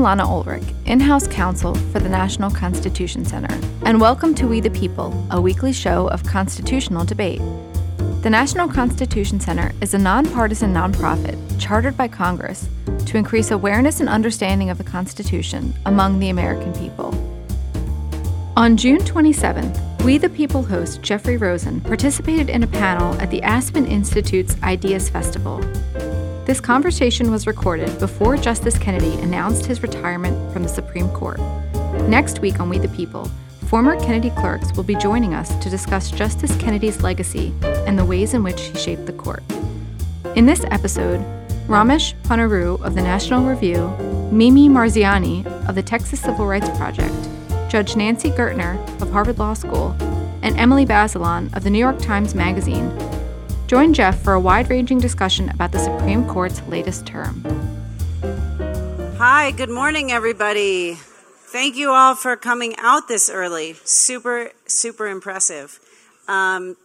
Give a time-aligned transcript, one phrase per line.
[0.00, 3.54] I'm Lana Ulrich, in house counsel for the National Constitution Center,
[3.84, 7.42] and welcome to We the People, a weekly show of constitutional debate.
[8.22, 12.66] The National Constitution Center is a nonpartisan nonprofit chartered by Congress
[13.04, 17.08] to increase awareness and understanding of the Constitution among the American people.
[18.56, 23.42] On June 27th, We the People host Jeffrey Rosen participated in a panel at the
[23.42, 25.60] Aspen Institute's Ideas Festival.
[26.46, 31.38] This conversation was recorded before Justice Kennedy announced his retirement from the Supreme Court.
[32.08, 33.30] Next week on We the People,
[33.66, 38.32] former Kennedy clerks will be joining us to discuss Justice Kennedy's legacy and the ways
[38.32, 39.42] in which he shaped the court.
[40.34, 41.20] In this episode,
[41.68, 43.88] Ramesh Ponnuru of the National Review,
[44.32, 47.14] Mimi Marziani of the Texas Civil Rights Project,
[47.68, 49.94] Judge Nancy Gertner of Harvard Law School,
[50.42, 52.90] and Emily Bazelon of the New York Times Magazine
[53.70, 57.40] join Jeff for a wide ranging discussion about the Supreme Court's latest term.
[59.16, 60.94] Hi, good morning, everybody.
[60.94, 63.74] Thank you all for coming out this early.
[63.84, 65.78] Super, super impressive.
[66.26, 66.78] Um,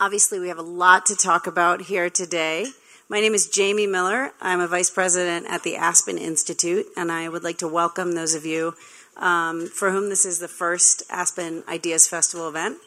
[0.00, 2.64] obviously, we have a lot to talk about here today.
[3.10, 4.32] My name is Jamie Miller.
[4.40, 8.32] I'm a vice president at the Aspen Institute, and I would like to welcome those
[8.32, 8.72] of you
[9.18, 12.78] um, for whom this is the first Aspen Ideas Festival event.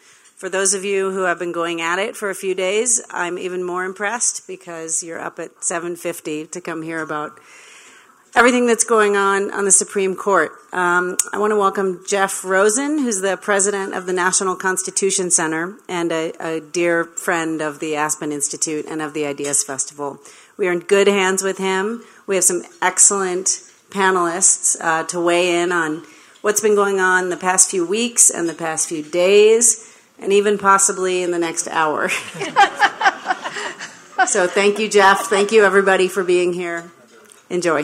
[0.41, 3.37] For those of you who have been going at it for a few days, I'm
[3.37, 7.39] even more impressed because you're up at 7:50 to come hear about
[8.33, 10.51] everything that's going on on the Supreme Court.
[10.73, 15.75] Um, I want to welcome Jeff Rosen, who's the president of the National Constitution Center
[15.87, 20.17] and a, a dear friend of the Aspen Institute and of the Ideas Festival.
[20.57, 22.03] We are in good hands with him.
[22.25, 23.61] We have some excellent
[23.91, 26.01] panelists uh, to weigh in on
[26.41, 29.90] what's been going on the past few weeks and the past few days,
[30.21, 32.09] and even possibly in the next hour.
[34.27, 35.21] so, thank you, Jeff.
[35.21, 36.91] Thank you, everybody, for being here.
[37.49, 37.83] Enjoy.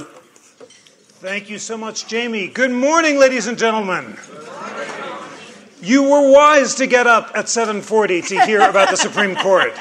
[1.20, 2.48] Thank you so much, Jamie.
[2.48, 4.18] Good morning, ladies and gentlemen.
[5.82, 9.74] You were wise to get up at 7:40 to hear about the Supreme Court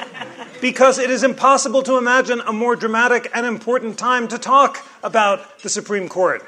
[0.61, 5.59] because it is impossible to imagine a more dramatic and important time to talk about
[5.59, 6.43] the Supreme Court.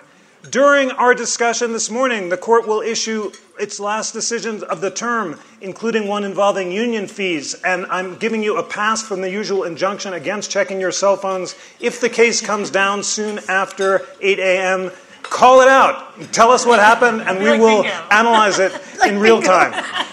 [0.48, 5.38] During our discussion this morning, the court will issue its last decisions of the term,
[5.60, 7.56] including one involving union fees.
[7.56, 11.56] And I'm giving you a pass from the usual injunction against checking your cell phones.
[11.82, 14.92] If the case comes down soon after 8 a.m.,
[15.24, 16.32] call it out.
[16.32, 18.72] Tell us what happened, and we will analyze it
[19.06, 19.72] in real time.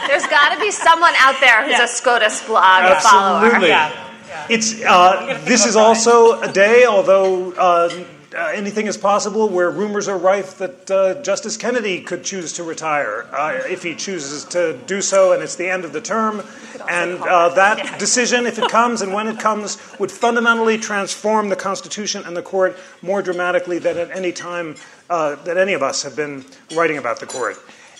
[0.09, 3.69] There's got to be someone out there who's a SCOTUS blog Absolutely.
[3.69, 3.69] follower.
[3.69, 4.47] Yeah.
[4.51, 7.89] It's uh, this is also a day, although uh,
[8.37, 12.63] uh, anything is possible, where rumors are rife that uh, Justice Kennedy could choose to
[12.63, 16.43] retire uh, if he chooses to do so, and it's the end of the term.
[16.89, 21.57] And uh, that decision, if it comes and when it comes, would fundamentally transform the
[21.57, 24.77] Constitution and the court more dramatically than at any time
[25.09, 27.57] uh, that any of us have been writing about the court.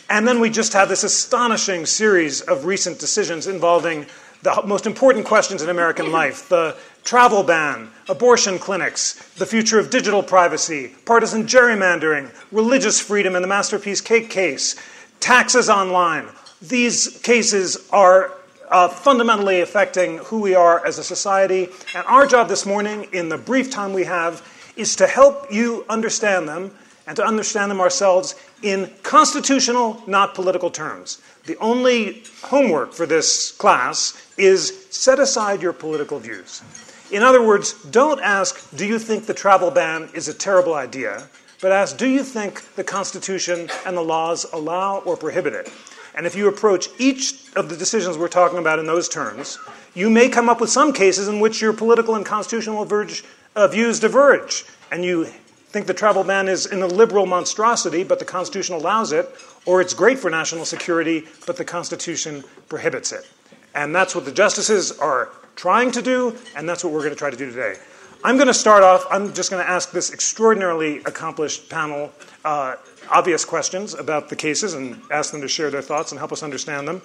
[0.09, 4.07] And then we just have this astonishing series of recent decisions involving
[4.43, 9.91] the most important questions in American life the travel ban, abortion clinics, the future of
[9.91, 14.75] digital privacy, partisan gerrymandering, religious freedom in the Masterpiece Cake case,
[15.21, 16.27] taxes online.
[16.61, 18.33] These cases are
[18.69, 21.69] uh, fundamentally affecting who we are as a society.
[21.95, 24.45] And our job this morning, in the brief time we have,
[24.75, 26.73] is to help you understand them
[27.07, 31.23] and to understand them ourselves in constitutional, not political terms.
[31.45, 36.63] The only homework for this class is set aside your political views.
[37.11, 41.29] In other words, don't ask, do you think the travel ban is a terrible idea?
[41.61, 45.73] But ask, do you think the Constitution and the laws allow or prohibit it?
[46.17, 49.59] And if you approach each of the decisions we're talking about in those terms,
[49.95, 53.25] you may come up with some cases in which your political and constitutional verge,
[53.55, 54.65] uh, views diverge.
[54.91, 55.27] And you
[55.69, 59.29] think the travel ban is in a liberal monstrosity, but the Constitution allows it,
[59.65, 63.29] or it's great for national security, but the Constitution prohibits it.
[63.75, 67.19] And that's what the justices are trying to do, and that's what we're going to
[67.19, 67.75] try to do today.
[68.23, 72.13] I'm going to start off, I'm just going to ask this extraordinarily accomplished panel
[72.45, 72.77] uh,
[73.11, 76.43] obvious questions about the cases and ask them to share their thoughts and help us
[76.43, 77.03] understand them.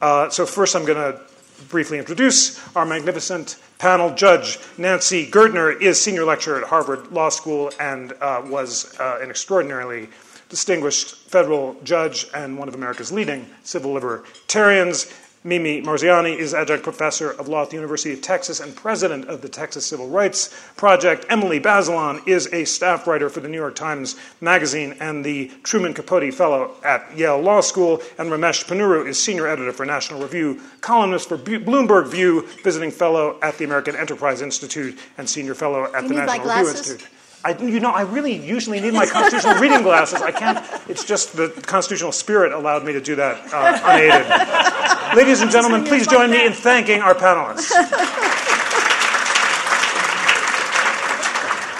[0.00, 1.20] Uh, so, first, I'm going to
[1.68, 4.14] briefly introduce our magnificent panel.
[4.14, 9.30] Judge Nancy Gertner is senior lecturer at Harvard Law School and uh, was uh, an
[9.30, 10.08] extraordinarily
[10.48, 15.12] distinguished federal judge and one of America's leading civil libertarians.
[15.42, 19.40] Mimi Marziani is adjunct professor of law at the University of Texas and president of
[19.40, 21.24] the Texas Civil Rights Project.
[21.30, 25.94] Emily Bazelon is a staff writer for the New York Times Magazine and the Truman
[25.94, 28.02] Capote Fellow at Yale Law School.
[28.18, 33.38] And Ramesh Ponnuru is senior editor for National Review, columnist for Bloomberg View, visiting fellow
[33.40, 36.68] at the American Enterprise Institute, and senior fellow at you the National Review?
[36.68, 37.08] Institute.
[37.42, 40.20] I, you know, I really usually need my constitutional reading glasses.
[40.20, 40.58] I can't.
[40.90, 45.16] It's just the constitutional spirit allowed me to do that uh, unaided.
[45.16, 47.70] Ladies and gentlemen, please join me in thanking our panelists.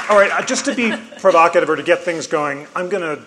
[0.09, 3.23] All right, uh, just to be provocative or to get things going, I'm going to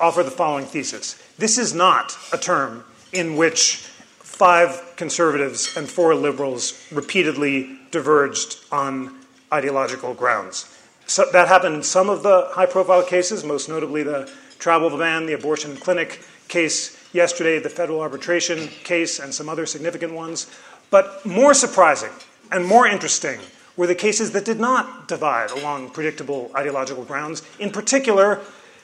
[0.00, 1.22] offer the following thesis.
[1.38, 3.76] This is not a term in which
[4.18, 9.18] five conservatives and four liberals repeatedly diverged on
[9.52, 10.74] ideological grounds.
[11.08, 15.24] So that happened in some of the high profile cases, most notably the travel ban,
[15.24, 20.50] the abortion clinic case yesterday, the federal arbitration case, and some other significant ones.
[20.90, 22.10] But more surprising
[22.52, 23.40] and more interesting
[23.74, 27.42] were the cases that did not divide along predictable ideological grounds.
[27.58, 28.40] In particular,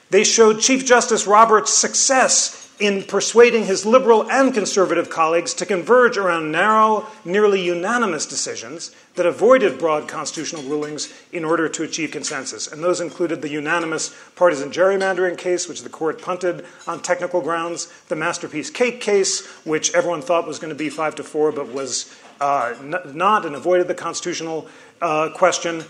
[0.09, 6.17] they showed Chief Justice Roberts' success in persuading his liberal and conservative colleagues to converge
[6.17, 12.67] around narrow, nearly unanimous decisions that avoided broad constitutional rulings in order to achieve consensus.
[12.67, 17.87] And those included the unanimous partisan gerrymandering case, which the court punted on technical grounds,
[18.09, 21.71] the masterpiece cake case, which everyone thought was going to be five to four, but
[21.71, 24.67] was uh, n- not and avoided the constitutional
[25.01, 25.83] uh, question.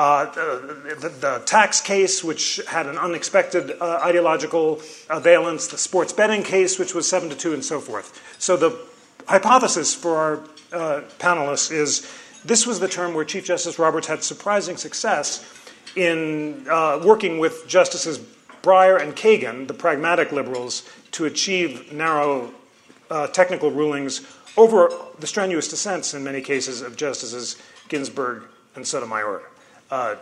[0.00, 4.80] Uh, the, the, tax case, which had an unexpected uh, ideological
[5.20, 8.18] valence, the sports betting case, which was 7 to 2, and so forth.
[8.38, 8.78] So, the
[9.26, 10.36] hypothesis for our
[10.72, 12.10] uh, panelists is
[12.46, 15.44] this was the term where Chief Justice Roberts had surprising success
[15.96, 18.20] in uh, working with Justices
[18.62, 22.54] Breyer and Kagan, the pragmatic liberals, to achieve narrow
[23.10, 24.22] uh, technical rulings
[24.56, 27.56] over the strenuous dissents in many cases of Justices
[27.90, 28.44] Ginsburg
[28.74, 29.42] and Sotomayor.
[29.90, 30.14] Uh,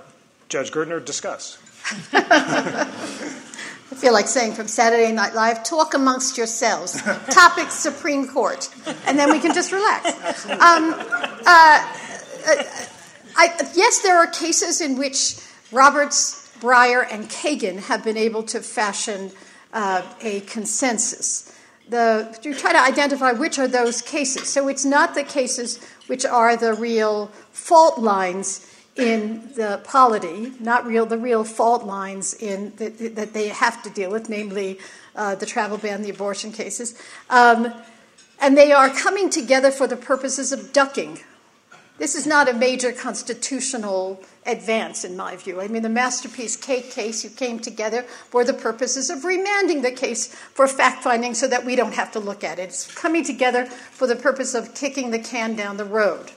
[0.49, 1.59] Judge Gertner, discuss.
[2.15, 7.03] I feel like saying from Saturday Night Live, talk amongst yourselves.
[7.31, 8.71] Topic Supreme Court.
[9.07, 10.47] And then we can just relax.
[10.59, 11.95] Um, uh,
[12.47, 12.63] uh,
[13.37, 15.37] I, yes, there are cases in which
[15.71, 19.31] Roberts, Breyer, and Kagan have been able to fashion
[19.73, 21.55] uh, a consensus.
[21.89, 24.49] The, you try to identify which are those cases.
[24.49, 28.68] So it's not the cases which are the real fault lines
[28.99, 33.91] in the polity, not real the real fault lines in the, that they have to
[33.91, 34.79] deal with, namely
[35.15, 37.01] uh, the travel ban, the abortion cases,
[37.31, 37.73] um,
[38.41, 41.21] and they are coming together for the purposes of ducking.
[41.99, 45.61] This is not a major constitutional advance, in my view.
[45.61, 49.91] I mean, the masterpiece cake case, you came together for the purposes of remanding the
[49.91, 52.63] case for fact finding so that we don't have to look at it.
[52.63, 56.31] It's coming together for the purpose of kicking the can down the road,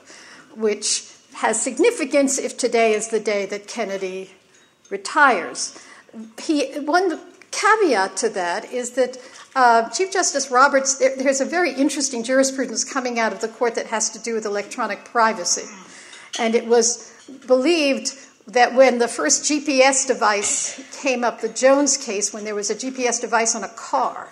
[0.56, 4.30] which has significance if today is the day that Kennedy
[4.90, 5.78] retires.
[6.40, 7.20] He, one
[7.50, 9.18] caveat to that is that
[9.54, 13.74] uh, Chief Justice Roberts, there, there's a very interesting jurisprudence coming out of the court
[13.74, 15.68] that has to do with electronic privacy.
[16.38, 17.12] And it was
[17.46, 18.14] believed
[18.46, 22.74] that when the first GPS device came up, the Jones case, when there was a
[22.74, 24.28] GPS device on a car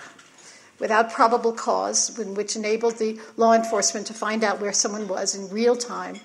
[0.79, 5.49] without probable cause, which enabled the law enforcement to find out where someone was in
[5.51, 6.17] real time,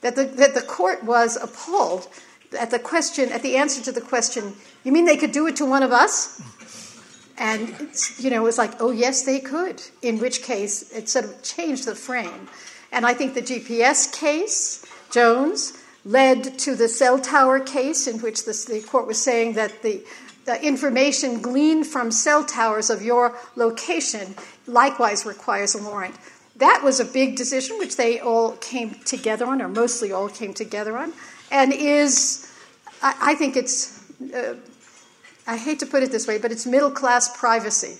[0.00, 2.08] that the, that the court was appalled
[2.58, 4.54] at the question, at the answer to the question,
[4.84, 6.40] you mean they could do it to one of us?
[7.36, 7.68] And,
[8.18, 11.42] you know, it was like, oh, yes, they could, in which case it sort of
[11.42, 12.48] changed the frame.
[12.90, 15.74] And I think the GPS case, Jones,
[16.04, 20.02] led to the cell tower case, in which the, the court was saying that the,
[20.46, 24.34] the information gleaned from cell towers of your location
[24.66, 26.16] likewise requires a warrant
[26.58, 30.52] that was a big decision, which they all came together on, or mostly all came
[30.52, 31.12] together on,
[31.50, 32.52] and is,
[33.02, 34.56] I, I think it's, uh,
[35.46, 37.98] I hate to put it this way, but it's middle class privacy.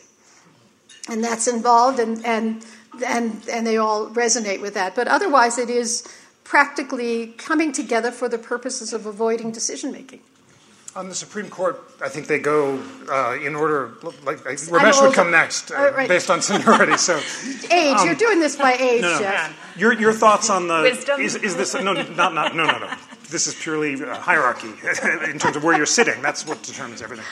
[1.08, 2.64] And that's involved, and, and,
[3.06, 4.94] and, and they all resonate with that.
[4.94, 6.06] But otherwise, it is
[6.44, 10.20] practically coming together for the purposes of avoiding decision making.
[10.98, 13.92] On the Supreme Court, I think they go uh, in order.
[14.02, 16.08] Like, like Ramesh would come next, uh, right.
[16.08, 16.96] based on seniority.
[16.96, 17.16] So,
[17.70, 17.98] age.
[17.98, 19.18] Um, you're doing this by age, no, no.
[19.20, 19.76] Jeff.
[19.76, 21.20] Your your thoughts on the wisdom?
[21.20, 22.94] Is, is this no not not no no no?
[23.30, 24.70] This is purely hierarchy
[25.30, 26.20] in terms of where you're sitting.
[26.20, 27.26] That's what determines everything.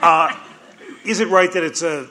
[0.00, 0.38] Uh,
[1.04, 2.06] is it right that it's a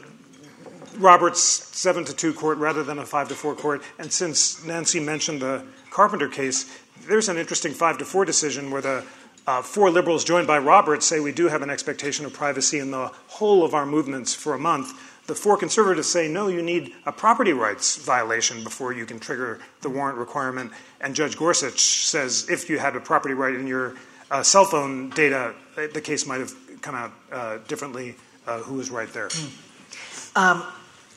[0.97, 3.83] Roberts seven to two court rather than a five to four court?
[3.99, 6.69] And since Nancy mentioned the Carpenter case,
[7.07, 9.05] there's an interesting five to four decision where the
[9.47, 12.91] uh, four liberals, joined by Roberts, say we do have an expectation of privacy in
[12.91, 14.91] the whole of our movements for a month.
[15.27, 19.59] The four conservatives say no, you need a property rights violation before you can trigger
[19.81, 20.71] the warrant requirement.
[20.99, 23.95] And Judge Gorsuch says if you had a property right in your
[24.29, 28.15] uh, cell phone data, the case might have come out uh, differently.
[28.45, 29.27] Uh, who was right there?
[29.27, 30.37] Mm.
[30.37, 30.63] Um,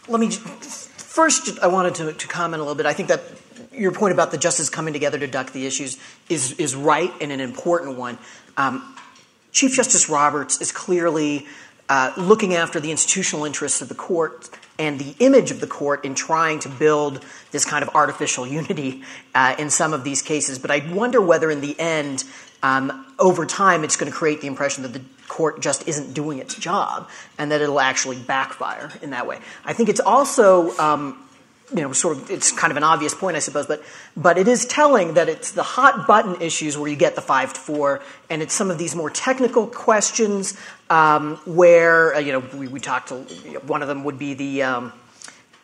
[0.09, 1.59] let me first.
[1.61, 2.87] I wanted to, to comment a little bit.
[2.87, 3.23] I think that
[3.81, 7.33] your point about the justices coming together to duck the issues is is right and
[7.33, 8.19] an important one.
[8.57, 8.95] Um,
[9.53, 11.47] Chief Justice Roberts is clearly
[11.89, 16.05] uh, looking after the institutional interests of the court and the image of the court
[16.05, 19.03] in trying to build this kind of artificial unity
[19.35, 20.59] uh, in some of these cases.
[20.59, 22.25] But I wonder whether, in the end,
[22.63, 26.39] um, over time, it's going to create the impression that the court just isn't doing
[26.39, 27.09] its job
[27.39, 29.39] and that it'll actually backfire in that way.
[29.65, 30.77] I think it's also.
[30.79, 31.27] Um,
[31.75, 33.83] you know, sort of, it's kind of an obvious point, I suppose, but
[34.17, 37.53] but it is telling that it's the hot button issues where you get the five
[37.53, 40.59] to four, and it's some of these more technical questions
[40.89, 43.15] um, where uh, you know we, we talked to
[43.67, 44.93] one of them would be the um,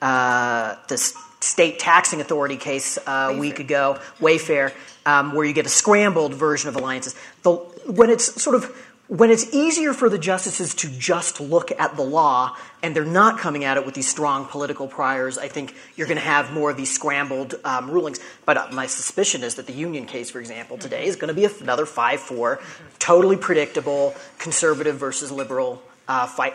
[0.01, 0.97] uh, the
[1.41, 4.73] state taxing authority case uh, a week ago, Wayfair,
[5.05, 7.15] um, where you get a scrambled version of alliances.
[7.43, 11.97] The, when it's sort of when it's easier for the justices to just look at
[11.97, 15.77] the law and they're not coming at it with these strong political priors, I think
[15.95, 18.19] you're going to have more of these scrambled um, rulings.
[18.45, 21.35] But uh, my suspicion is that the union case, for example, today is going to
[21.35, 22.61] be another 5 4,
[22.99, 26.55] totally predictable conservative versus liberal uh, fight.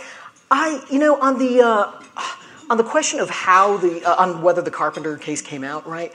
[0.50, 1.92] I, you know, on the, uh,
[2.70, 6.12] on the question of how the, uh, on whether the Carpenter case came out right,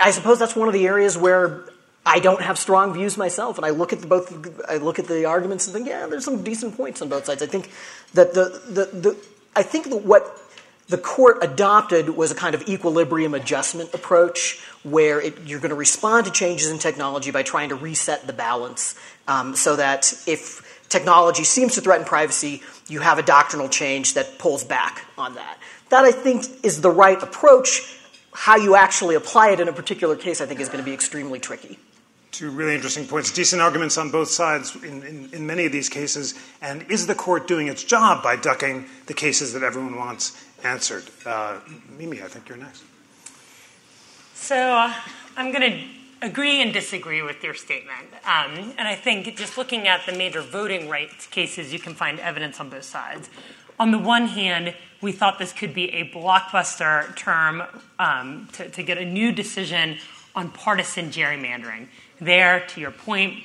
[0.00, 1.64] I suppose that's one of the areas where
[2.06, 4.32] I don't have strong views myself, and I look at the both.
[4.70, 7.42] I look at the arguments and think, yeah, there's some decent points on both sides.
[7.42, 7.70] I think
[8.14, 9.16] that the the, the
[9.56, 10.40] I think that what
[10.88, 15.76] the court adopted was a kind of equilibrium adjustment approach where it, you're going to
[15.76, 18.94] respond to changes in technology by trying to reset the balance
[19.26, 24.38] um, so that if technology seems to threaten privacy, you have a doctrinal change that
[24.38, 25.58] pulls back on that.
[25.88, 27.98] That, I think, is the right approach.
[28.32, 30.94] How you actually apply it in a particular case, I think, is going to be
[30.94, 31.78] extremely tricky
[32.36, 33.32] two really interesting points.
[33.32, 36.34] Decent arguments on both sides in, in, in, many of these cases.
[36.60, 41.04] And is the court doing its job by ducking the cases that everyone wants answered?
[41.24, 41.60] Uh,
[41.96, 42.84] Mimi, I think you're next.
[44.34, 44.92] So uh,
[45.36, 48.08] I'm going to agree and disagree with your statement.
[48.24, 52.20] Um, and I think just looking at the major voting rights cases, you can find
[52.20, 53.30] evidence on both sides.
[53.78, 57.62] On the one hand, we thought this could be a blockbuster term
[57.98, 59.98] um, to, to get a new decision
[60.34, 61.88] on partisan gerrymandering.
[62.20, 63.42] There, to your point,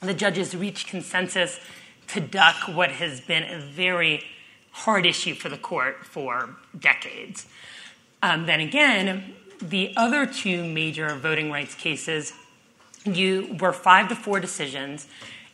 [0.00, 1.58] the judges reached consensus
[2.08, 4.22] to duck what has been a very
[4.70, 7.46] hard issue for the court for decades.
[8.22, 12.32] Um, then again, the other two major voting rights cases,
[13.04, 15.06] you were five to four decisions,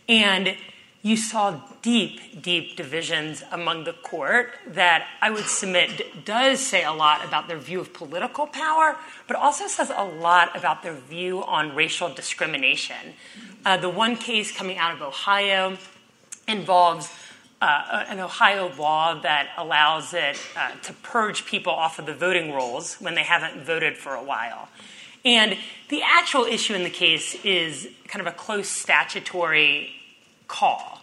[0.09, 0.57] and
[1.02, 6.92] you saw deep, deep divisions among the court that I would submit does say a
[6.92, 11.42] lot about their view of political power, but also says a lot about their view
[11.42, 13.14] on racial discrimination.
[13.64, 15.78] Uh, the one case coming out of Ohio
[16.47, 17.11] involves
[17.62, 22.52] uh, an Ohio law that allows it uh, to purge people off of the voting
[22.52, 24.69] rolls when they haven't voted for a while.
[25.25, 25.57] And
[25.88, 30.00] the actual issue in the case is kind of a close statutory
[30.50, 31.00] call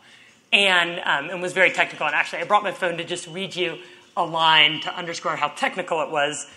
[0.51, 2.05] and, um, and was very technical.
[2.05, 3.79] And actually, I brought my phone to just read you
[4.15, 6.47] a line to underscore how technical it was.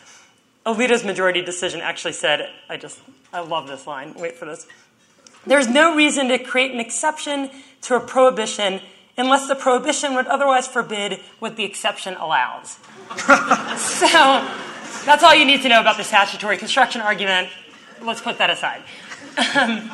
[0.67, 2.99] Alito's majority decision actually said, I just,
[3.33, 4.15] I love this line.
[4.15, 4.67] Wait for this.
[5.47, 7.51] There's no reason to create an exception
[7.83, 8.81] to a prohibition
[9.17, 12.73] unless the prohibition would otherwise forbid what the exception allows.
[13.77, 14.09] so
[15.05, 17.49] that's all you need to know about the statutory construction argument.
[18.03, 18.83] Let's put that aside.
[19.57, 19.89] Um,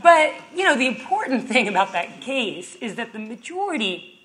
[0.00, 4.20] but, you know, the important thing about that case is that the majority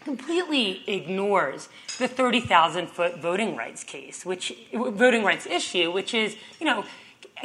[0.00, 6.66] completely ignores the 30,000 foot voting rights case, which voting rights issue, which is, you
[6.66, 6.84] know,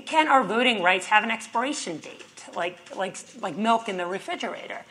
[0.06, 4.82] can our voting rights have an expiration date, like, like, like milk in the refrigerator?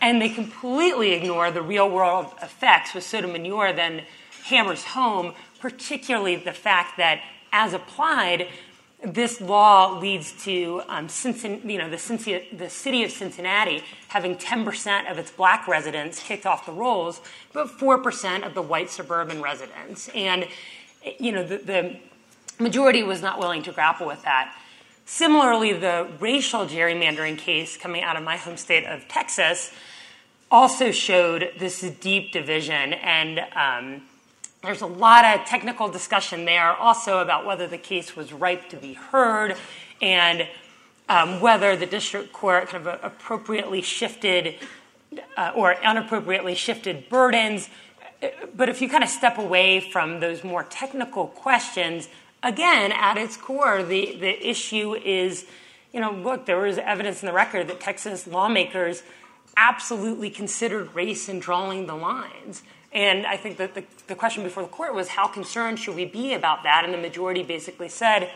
[0.00, 4.02] And they completely ignore the real world effects, which Sotomayor then
[4.44, 7.20] hammers home, particularly the fact that,
[7.52, 8.48] as applied,
[9.04, 11.08] this law leads to um,
[11.64, 16.66] you know, the, the, city of Cincinnati having 10% of its black residents kicked off
[16.66, 17.20] the rolls,
[17.52, 20.08] but 4% of the white suburban residents.
[20.14, 20.48] And
[21.18, 21.96] you know, the, the
[22.58, 24.54] majority was not willing to grapple with that.
[25.04, 29.72] Similarly, the racial gerrymandering case coming out of my home state of Texas
[30.50, 34.02] also showed this deep division and um,
[34.62, 38.76] there's a lot of technical discussion there also about whether the case was ripe to
[38.76, 39.56] be heard
[40.02, 40.46] and
[41.08, 44.56] um, whether the district court kind of appropriately shifted
[45.36, 47.70] uh, or inappropriately shifted burdens.
[48.56, 52.08] But if you kind of step away from those more technical questions,
[52.42, 55.46] again, at its core, the, the issue is
[55.92, 59.02] you know, look, there was evidence in the record that Texas lawmakers
[59.56, 62.62] absolutely considered race in drawing the lines.
[62.92, 66.04] And I think that the, the question before the court was how concerned should we
[66.06, 66.84] be about that?
[66.84, 68.30] And the majority basically said,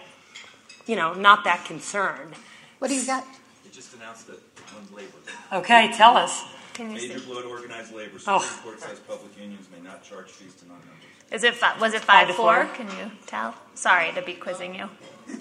[0.87, 2.35] you know, not that concerned.
[2.79, 3.25] What do you got?
[3.65, 4.41] You just announced it
[4.77, 5.09] on labor.
[5.53, 6.45] Okay, tell us.
[6.75, 7.27] Can you Major see?
[7.27, 8.19] blow to organized labor.
[8.27, 8.41] Oh.
[8.41, 10.93] Supreme Court says public unions may not charge fees to non-members.
[11.31, 12.65] Is it fi- was it Five five to four?
[12.67, 12.75] four?
[12.75, 13.55] Can you tell?
[13.75, 14.89] Sorry to be quizzing you.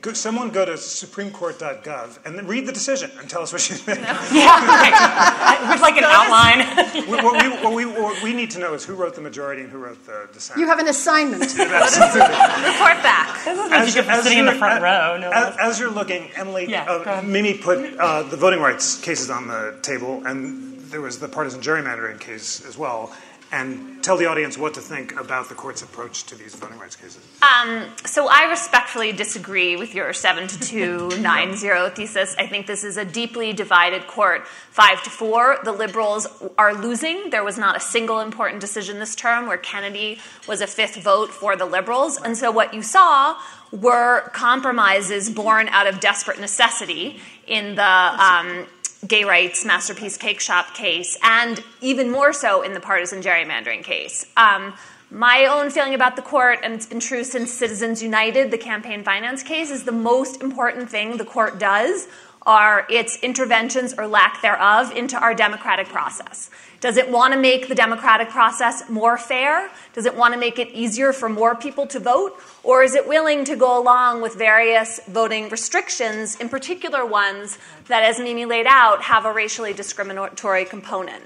[0.00, 3.76] Go- Someone go to supremecourt.gov and then read the decision and tell us what you
[3.76, 3.98] think.
[4.32, 5.70] Yeah, right.
[5.70, 7.06] With like an outline.
[7.08, 9.62] what, what we, what, we, what we need to know is who wrote the majority
[9.62, 10.58] and who wrote the dissent.
[10.58, 11.42] You have an assignment.
[11.58, 13.46] Report back.
[13.46, 15.18] As, you get sitting in the you're- front row.
[15.20, 17.22] No as, as you're looking, Emily, Yeah, uh.
[17.22, 21.60] Mimi put uh, the voting rights cases on the table, and there was the partisan
[21.60, 23.12] gerrymandering case as well.
[23.52, 26.94] And tell the audience what to think about the court's approach to these voting rights
[26.94, 27.26] cases.
[27.42, 32.36] Um, so I respectfully disagree with your seven to two nine zero thesis.
[32.38, 34.46] I think this is a deeply divided court.
[34.46, 37.30] Five to four, the liberals are losing.
[37.30, 41.30] There was not a single important decision this term where Kennedy was a fifth vote
[41.30, 43.36] for the liberals, and so what you saw
[43.72, 47.82] were compromises born out of desperate necessity in the.
[47.82, 48.66] Um,
[49.06, 54.26] gay rights masterpiece cake shop case, and even more so in the partisan gerrymandering case.
[54.36, 54.74] Um,
[55.10, 59.02] my own feeling about the court, and it's been true since Citizens United, the campaign
[59.02, 62.06] finance case, is the most important thing the court does
[62.42, 66.50] are its interventions or lack thereof into our democratic process.
[66.80, 69.70] Does it want to make the democratic process more fair?
[69.92, 72.32] Does it want to make it easier for more people to vote?
[72.62, 78.02] Or is it willing to go along with various voting restrictions, in particular ones that,
[78.02, 81.22] as Mimi laid out, have a racially discriminatory component?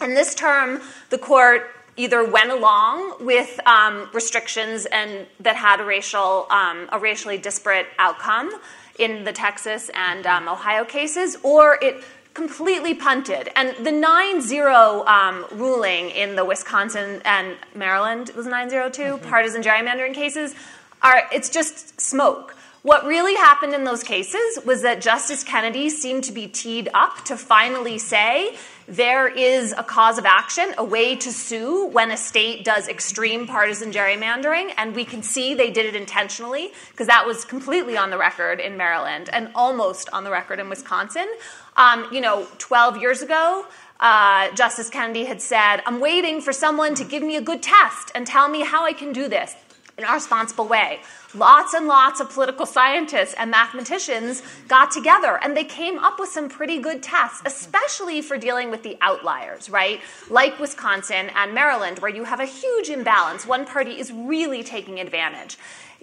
[0.00, 5.84] In this term, the court either went along with um, restrictions and that had a
[5.84, 8.50] racial, um, a racially disparate outcome
[8.98, 12.02] in the Texas and um, Ohio cases, or it
[12.34, 13.48] completely punted.
[13.56, 19.18] And the 9 0 um, ruling in the Wisconsin and Maryland, was 9 0 too,
[19.18, 20.54] partisan gerrymandering cases,
[21.02, 22.54] are, it's just smoke.
[22.82, 27.24] What really happened in those cases was that Justice Kennedy seemed to be teed up
[27.24, 28.56] to finally say
[28.88, 33.46] there is a cause of action, a way to sue when a state does extreme
[33.46, 38.10] partisan gerrymandering, and we can see they did it intentionally because that was completely on
[38.10, 41.28] the record in Maryland and almost on the record in Wisconsin.
[41.76, 43.66] Um, you know, 12 years ago,
[43.98, 48.12] uh, Justice Kennedy had said, I'm waiting for someone to give me a good test
[48.14, 49.54] and tell me how I can do this
[49.98, 51.00] in a responsible way.
[51.36, 56.30] Lots and lots of political scientists and mathematicians got together and they came up with
[56.30, 60.00] some pretty good tests, especially for dealing with the outliers, right?
[60.30, 63.46] Like Wisconsin and Maryland, where you have a huge imbalance.
[63.46, 65.58] One party is really taking advantage.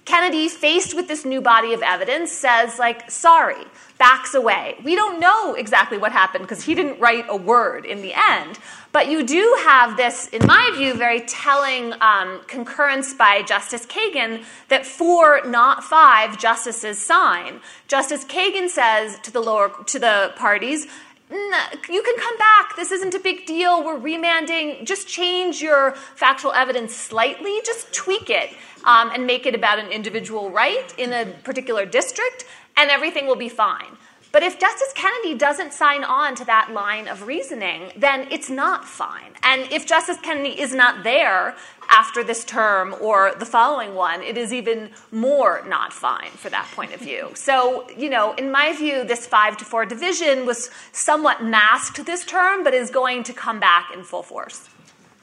[0.05, 3.63] Kennedy, faced with this new body of evidence, says, like, sorry,
[3.97, 4.75] backs away.
[4.83, 8.59] We don't know exactly what happened because he didn't write a word in the end.
[8.91, 14.43] But you do have this, in my view, very telling um, concurrence by Justice Kagan
[14.67, 17.61] that four, not five, justices sign.
[17.87, 20.87] Justice Kagan says to the lower to the parties,
[21.31, 22.75] you can come back.
[22.75, 23.83] This isn't a big deal.
[23.83, 24.85] We're remanding.
[24.85, 27.59] Just change your factual evidence slightly.
[27.65, 28.49] Just tweak it
[28.83, 32.45] um, and make it about an individual right in a particular district,
[32.77, 33.97] and everything will be fine.
[34.31, 38.83] But if Justice Kennedy doesn't sign on to that line of reasoning, then it's not
[38.83, 39.33] fine.
[39.43, 41.55] And if Justice Kennedy is not there
[41.89, 46.69] after this term or the following one, it is even more not fine for that
[46.75, 47.31] point of view.
[47.35, 52.25] So, you know, in my view, this five to four division was somewhat masked this
[52.25, 54.69] term, but is going to come back in full force.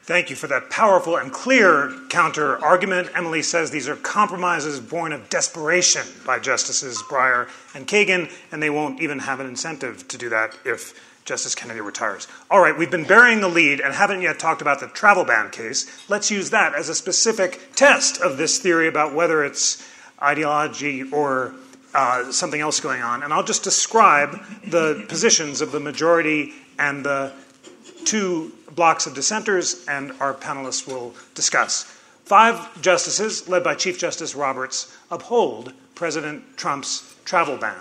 [0.02, 3.10] Thank you for that powerful and clear counter argument.
[3.14, 8.70] Emily says these are compromises born of desperation by Justices Breyer and Kagan, and they
[8.70, 12.26] won't even have an incentive to do that if Justice Kennedy retires.
[12.50, 15.50] All right, we've been burying the lead and haven't yet talked about the travel ban
[15.50, 15.86] case.
[16.08, 19.86] Let's use that as a specific test of this theory about whether it's
[20.20, 21.54] ideology or
[21.94, 23.22] uh, something else going on.
[23.22, 27.32] And I'll just describe the positions of the majority and the
[28.04, 31.84] two blocks of dissenters, and our panelists will discuss.
[32.24, 37.76] Five justices, led by Chief Justice Roberts, uphold President Trump's travel ban.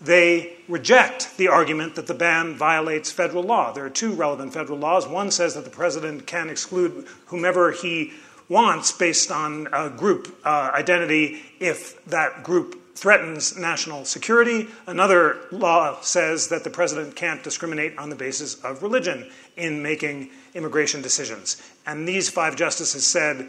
[0.00, 3.72] They reject the argument that the ban violates federal law.
[3.72, 5.06] There are two relevant federal laws.
[5.06, 8.12] One says that the president can exclude whomever he
[8.48, 9.64] wants based on
[9.96, 14.68] group uh, identity if that group threatens national security.
[14.86, 20.30] Another law says that the president can't discriminate on the basis of religion in making
[20.54, 21.60] immigration decisions.
[21.86, 23.48] And these five justices said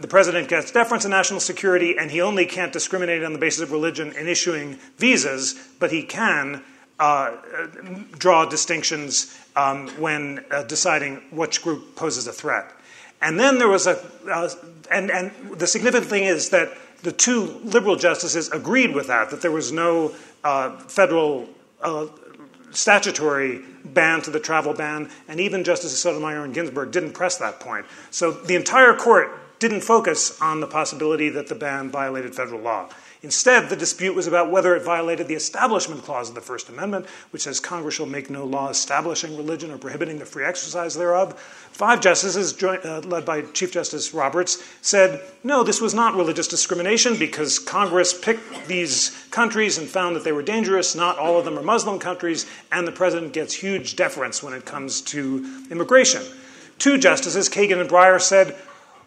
[0.00, 3.60] the president gets deference in national security, and he only can't discriminate on the basis
[3.60, 6.62] of religion in issuing visas, but he can
[6.98, 7.36] uh,
[8.18, 12.72] draw distinctions um, when uh, deciding which group poses a threat.
[13.22, 14.48] And then there was a, uh,
[14.90, 19.42] and, and the significant thing is that the two liberal justices agreed with that, that
[19.42, 21.48] there was no uh, federal
[21.82, 22.06] uh,
[22.70, 27.60] statutory ban to the travel ban, and even Justices Sotomayor and Ginsburg didn't press that
[27.60, 27.86] point.
[28.10, 32.88] So the entire court didn't focus on the possibility that the ban violated federal law.
[33.22, 37.04] Instead, the dispute was about whether it violated the Establishment Clause of the First Amendment,
[37.32, 41.38] which says Congress shall make no law establishing religion or prohibiting the free exercise thereof.
[41.38, 46.48] Five justices, joint, uh, led by Chief Justice Roberts, said no, this was not religious
[46.48, 50.94] discrimination because Congress picked these countries and found that they were dangerous.
[50.94, 54.64] Not all of them are Muslim countries, and the president gets huge deference when it
[54.64, 56.22] comes to immigration.
[56.78, 58.56] Two justices, Kagan and Breyer, said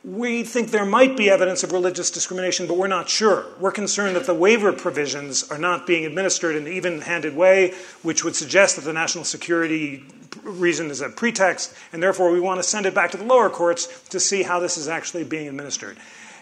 [0.04, 3.46] we think there might be evidence of religious discrimination, but we're not sure.
[3.58, 7.74] We're concerned that the waiver provisions are not being administered in an even handed way,
[8.02, 10.04] which would suggest that the national security
[10.44, 13.50] reason is a pretext, and therefore we want to send it back to the lower
[13.50, 15.98] courts to see how this is actually being administered.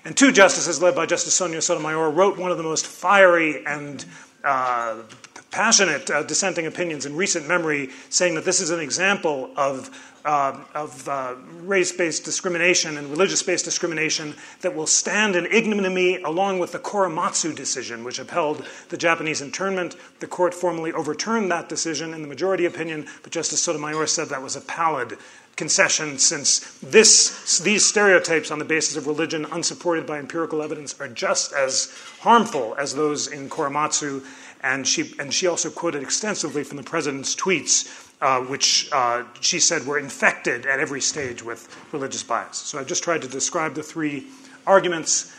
[0.06, 4.04] And two justices, led by Justice Sonia Sotomayor, wrote one of the most fiery and
[4.44, 5.04] uh,
[5.52, 9.90] passionate uh, dissenting opinions in recent memory, saying that this is an example of,
[10.24, 16.22] uh, of uh, race based discrimination and religious based discrimination that will stand in ignominy
[16.24, 19.98] along with the Korematsu decision, which upheld the Japanese internment.
[20.22, 24.42] The court formally overturned that decision in the majority opinion, but Justice Sotomayor said that
[24.42, 25.18] was a pallid
[25.58, 31.10] concession since this, these stereotypes on the basis of religion unsupported by empirical evidence are
[31.10, 34.24] just as harmful as those in Korematsu
[34.62, 39.60] and she, and she also quoted extensively from the president's tweets, uh, which uh, she
[39.60, 42.58] said were infected at every stage with religious bias.
[42.58, 44.28] So I've just tried to describe the three
[44.66, 45.36] arguments.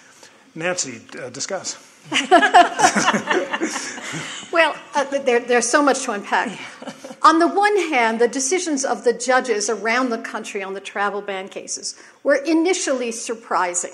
[0.54, 1.88] Nancy, uh, discuss.
[4.52, 6.58] well, uh, there, there's so much to unpack.
[7.22, 11.22] On the one hand, the decisions of the judges around the country on the travel
[11.22, 13.92] ban cases were initially surprising.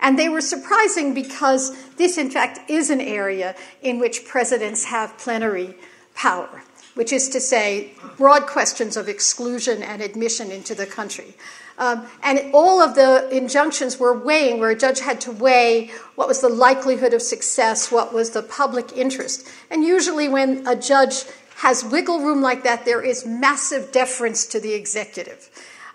[0.00, 5.16] And they were surprising because this, in fact, is an area in which presidents have
[5.18, 5.74] plenary
[6.14, 6.62] power,
[6.94, 11.34] which is to say, broad questions of exclusion and admission into the country.
[11.78, 16.28] Um, and all of the injunctions were weighing, where a judge had to weigh what
[16.28, 19.48] was the likelihood of success, what was the public interest.
[19.70, 21.24] And usually, when a judge
[21.56, 25.48] has wiggle room like that, there is massive deference to the executive.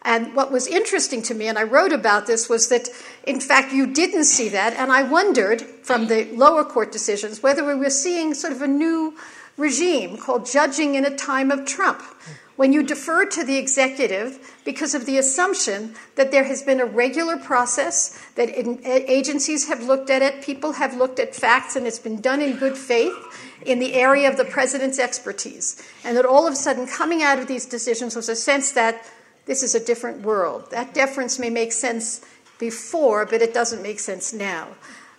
[0.06, 2.90] And what was interesting to me, and I wrote about this, was that
[3.26, 4.74] in fact you didn't see that.
[4.74, 8.68] And I wondered from the lower court decisions whether we were seeing sort of a
[8.68, 9.18] new
[9.58, 12.04] regime called judging in a time of Trump.
[12.56, 16.86] When you defer to the executive because of the assumption that there has been a
[16.86, 22.00] regular process, that agencies have looked at it, people have looked at facts, and it's
[22.00, 23.14] been done in good faith
[23.66, 25.84] in the area of the president's expertise.
[26.06, 29.04] And that all of a sudden, coming out of these decisions was a sense that
[29.46, 30.72] this is a different world.
[30.72, 32.22] That deference may make sense
[32.60, 34.70] before, but it doesn't make sense now.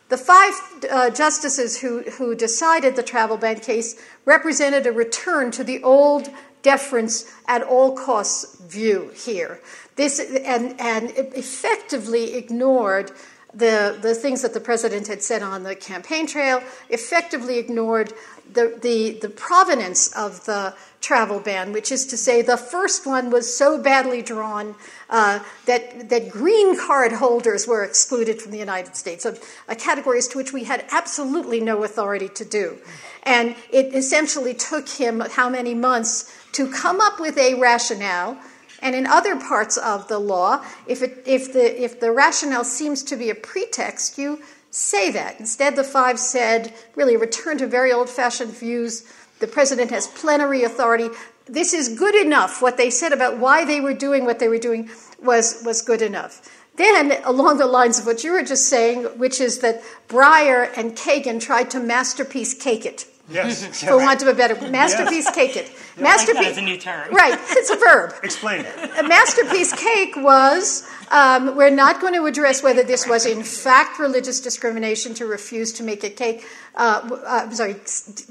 [0.08, 0.54] The five
[0.90, 6.30] uh, justices who, who decided the travel ban case represented a return to the old
[6.62, 9.60] deference at all costs view here.
[9.96, 13.12] This, and, and effectively ignored
[13.52, 18.12] the, the things that the president had said on the campaign trail, effectively ignored
[18.52, 20.74] the, the, the provenance of the
[21.06, 24.74] travel ban, which is to say, the first one was so badly drawn
[25.08, 29.36] uh, that, that green card holders were excluded from the United States, a,
[29.68, 32.76] a category to which we had absolutely no authority to do.
[33.22, 38.36] And it essentially took him how many months to come up with a rationale.
[38.82, 43.04] And in other parts of the law, if, it, if, the, if the rationale seems
[43.04, 45.38] to be a pretext, you say that.
[45.38, 49.04] Instead, the five said, really, return to very old fashioned views
[49.38, 51.08] the president has plenary authority.
[51.46, 52.62] This is good enough.
[52.62, 54.90] What they said about why they were doing what they were doing
[55.22, 56.40] was, was good enough.
[56.76, 60.96] Then, along the lines of what you were just saying, which is that Breyer and
[60.96, 63.06] Kagan tried to masterpiece cake it.
[63.28, 63.80] Yes.
[63.84, 65.72] For want of a better masterpiece cake it.
[65.98, 67.12] Masterpiece like is a new term.
[67.12, 67.38] Right.
[67.50, 68.14] It's a verb.
[68.22, 68.98] Explain it.
[68.98, 73.98] A masterpiece cake was um, we're not going to address whether this was in fact
[73.98, 76.44] religious discrimination to refuse to make a cake.
[76.74, 77.74] Uh, uh, sorry,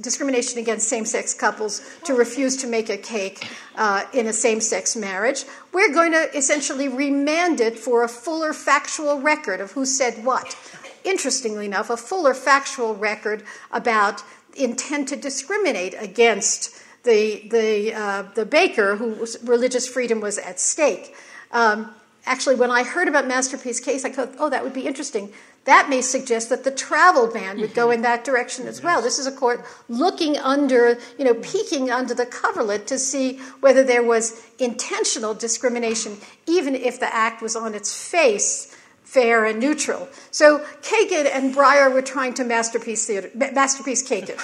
[0.02, 5.46] discrimination against same-sex couples to refuse to make a cake uh, in a same-sex marriage.
[5.74, 10.56] We're going to essentially remand it for a fuller factual record of who said what.
[11.04, 14.24] Interestingly enough, a fuller factual record about
[14.56, 21.16] intent to discriminate against the, the, uh, the baker whose religious freedom was at stake.
[21.52, 21.94] Um,
[22.26, 25.32] actually, when I heard about Masterpiece Case, I thought, oh, that would be interesting.
[25.66, 29.02] That may suggest that the travel ban would go in that direction as well.
[29.02, 33.84] This is a court looking under, you know, peeking under the coverlet to see whether
[33.84, 38.75] there was intentional discrimination, even if the act was on its face
[39.16, 40.10] fair and neutral.
[40.32, 44.38] So Kagan and Breyer were trying to masterpiece theater, masterpiece Kagan,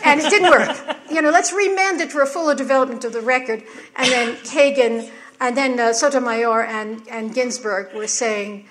[0.04, 0.96] and it didn't work.
[1.10, 3.62] You know, let's remand it for a fuller development of the record.
[3.94, 5.10] And then Kagan,
[5.40, 8.66] and then uh, Sotomayor and, and Ginsburg were saying,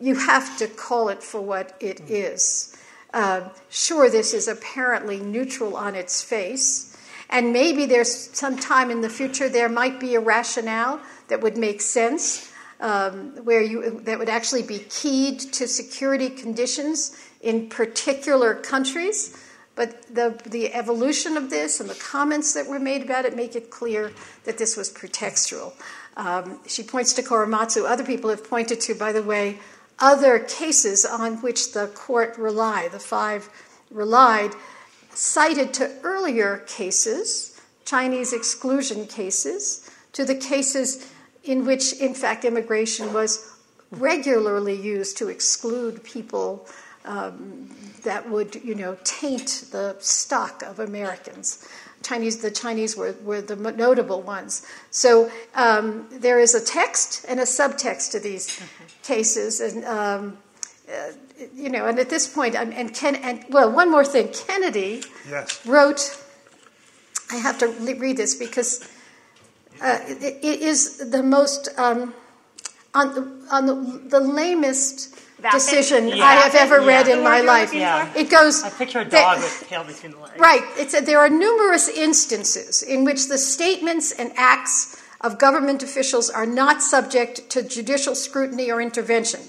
[0.00, 2.76] you have to call it for what it is.
[3.14, 6.96] Uh, sure, this is apparently neutral on its face,
[7.28, 11.56] and maybe there's some time in the future there might be a rationale that would
[11.56, 12.49] make sense
[12.80, 19.36] um, where you that would actually be keyed to security conditions in particular countries.
[19.76, 23.56] But the, the evolution of this and the comments that were made about it make
[23.56, 24.12] it clear
[24.44, 25.72] that this was pretextual.
[26.16, 27.88] Um, she points to Korematsu.
[27.88, 29.58] Other people have pointed to, by the way,
[29.98, 33.48] other cases on which the court relied, the five
[33.90, 34.50] relied,
[35.14, 41.10] cited to earlier cases, Chinese exclusion cases, to the cases
[41.44, 43.52] in which, in fact, immigration was
[43.90, 46.68] regularly used to exclude people
[47.04, 47.68] um,
[48.04, 51.66] that would, you know, taint the stock of Americans.
[52.02, 54.66] Chinese, the Chinese were, were the notable ones.
[54.90, 58.84] So um, there is a text and a subtext to these mm-hmm.
[59.02, 60.38] cases, and um,
[60.90, 61.12] uh,
[61.54, 65.64] you know, and at this point, and Ken, and well, one more thing, Kennedy yes.
[65.66, 66.16] wrote.
[67.32, 68.88] I have to read this because
[69.80, 72.14] uh, it, it is the most um,
[72.94, 75.16] on the, on the, the lamest
[75.52, 76.24] decision yeah.
[76.24, 77.72] I have ever read in my life.
[77.72, 78.12] Yeah.
[78.14, 78.62] It goes.
[78.62, 80.38] I picture a dog with tail between the legs.
[80.38, 80.62] Right.
[80.76, 86.30] It's a, there are numerous instances in which the statements and acts of government officials
[86.30, 89.40] are not subject to judicial scrutiny or intervention.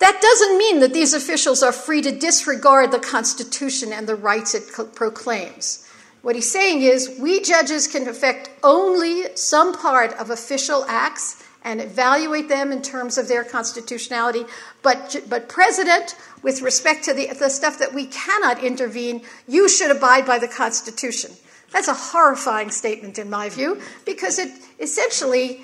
[0.00, 4.54] That doesn't mean that these officials are free to disregard the Constitution and the rights
[4.54, 4.62] it
[4.94, 5.87] proclaims.
[6.22, 11.80] What he's saying is we judges can affect only some part of official acts and
[11.80, 14.44] evaluate them in terms of their constitutionality.
[14.82, 19.94] But, but President, with respect to the, the stuff that we cannot intervene, you should
[19.94, 21.32] abide by the Constitution.
[21.72, 24.50] That's a horrifying statement, in my view, because it
[24.80, 25.62] essentially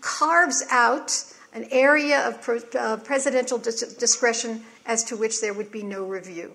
[0.00, 5.72] carves out an area of pro, uh, presidential dis- discretion as to which there would
[5.72, 6.52] be no review.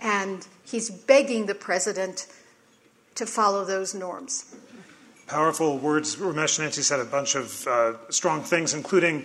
[0.00, 2.26] And he's begging the president
[3.16, 4.54] to follow those norms.
[5.26, 6.16] Powerful words.
[6.16, 9.24] Ramesh Nancy said a bunch of uh, strong things, including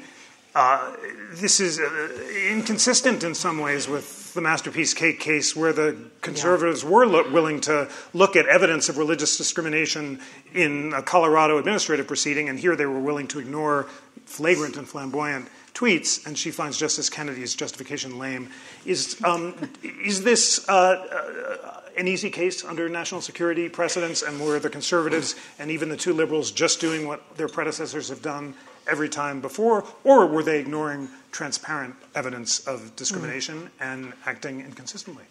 [0.56, 0.94] uh,
[1.34, 6.84] this is uh, inconsistent in some ways with the Masterpiece Cake case, where the conservatives
[6.84, 6.90] yeah.
[6.90, 10.20] were lo- willing to look at evidence of religious discrimination
[10.54, 13.84] in a Colorado administrative proceeding, and here they were willing to ignore
[14.26, 18.50] flagrant and flamboyant tweets, and she finds Justice Kennedy's justification lame.
[18.86, 24.60] Is, um, is this uh, uh, an easy case under national security precedents, and were
[24.60, 28.54] the conservatives and even the two liberals just doing what their predecessors have done
[28.88, 33.84] every time before, or were they ignoring transparent evidence of discrimination mm-hmm.
[33.84, 35.24] and acting inconsistently?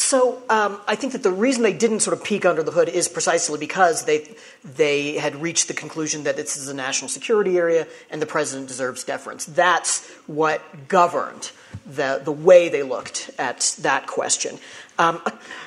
[0.00, 2.88] So um, I think that the reason they didn't sort of peek under the hood
[2.88, 4.34] is precisely because they
[4.64, 8.68] they had reached the conclusion that this is a national security area and the president
[8.68, 9.44] deserves deference.
[9.44, 11.50] That's what governed
[11.84, 14.58] the the way they looked at that question.
[14.98, 15.20] Um,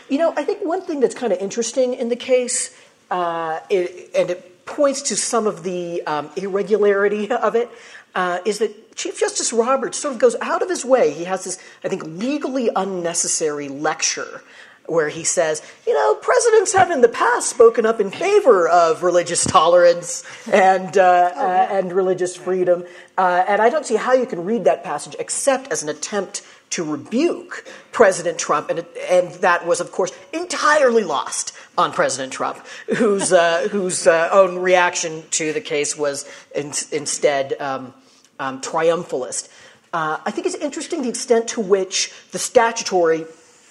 [0.10, 2.76] you know, I think one thing that's kind of interesting in the case,
[3.12, 7.70] uh, it, and it points to some of the um, irregularity of it,
[8.16, 11.12] uh, is that Chief Justice Roberts sort of goes out of his way.
[11.12, 14.44] He has this, I think, legally unnecessary lecture
[14.86, 19.02] where he says, you know, presidents have in the past spoken up in favor of
[19.02, 21.68] religious tolerance and, uh, oh, yeah.
[21.72, 22.84] uh, and religious freedom.
[23.18, 26.42] Uh, and I don't see how you can read that passage except as an attempt
[26.72, 28.70] to rebuke President Trump.
[28.70, 32.66] And, and that was, of course, entirely lost on President Trump,
[32.98, 37.54] whose, uh, whose uh, own reaction to the case was in, instead.
[37.62, 37.94] Um,
[38.40, 39.50] um, triumphalist.
[39.94, 43.26] Uh, I think it's interesting the extent to which the statutory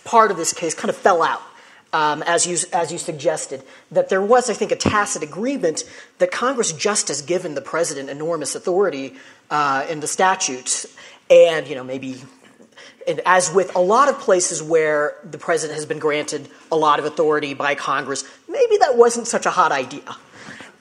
[0.05, 1.43] part of this case kind of fell out.
[1.95, 5.85] Um, as you as you suggested, that there was, I think, a tacit agreement
[6.19, 9.15] that Congress just has given the president enormous authority
[9.51, 10.87] uh, in the statutes,
[11.29, 12.23] and you know maybe,
[13.07, 16.99] and as with a lot of places where the president has been granted a lot
[16.99, 20.17] of authority by Congress, maybe that wasn't such a hot idea,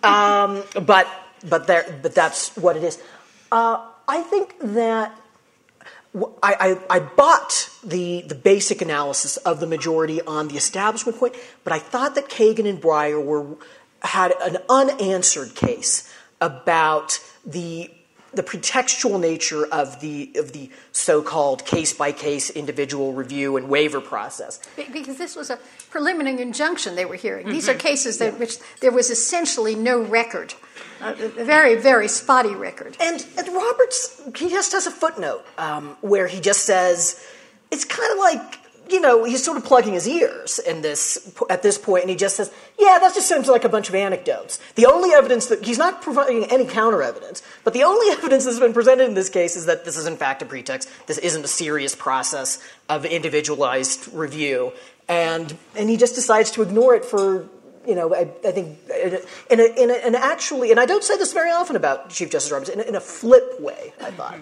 [0.04, 1.10] um, but
[1.44, 2.98] but there but that's what it is.
[3.52, 5.18] Uh, I think that
[6.16, 11.36] I, I, I, bought the, the basic analysis of the majority on the establishment point,
[11.64, 13.58] but I thought that Kagan and Breyer were,
[14.02, 17.92] had an unanswered case about the
[18.34, 24.62] the pretextual nature of the of the so-called case-by-case individual review and waiver process.
[24.94, 25.60] Because this was a
[25.90, 27.50] preliminary injunction they were hearing.
[27.50, 30.54] These are cases that which there was essentially no record,
[31.02, 32.98] a very very spotty record.
[33.00, 37.24] And, and Roberts, he just has a footnote um, where he just says,
[37.72, 38.60] it's kind of like,
[38.90, 42.16] you know, he's sort of plugging his ears in this at this point, and he
[42.16, 44.60] just says, yeah, that just seems like a bunch of anecdotes.
[44.76, 48.60] The only evidence that he's not providing any counter evidence, but the only evidence that's
[48.60, 50.90] been presented in this case is that this is in fact a pretext.
[51.08, 54.74] This isn't a serious process of individualized review,
[55.08, 57.48] and and he just decides to ignore it for
[57.88, 61.04] you know, I, I think in a, in, a, in a actually, and I don't
[61.04, 64.12] say this very often about Chief Justice Roberts, in a, in a flip way, I
[64.12, 64.40] thought.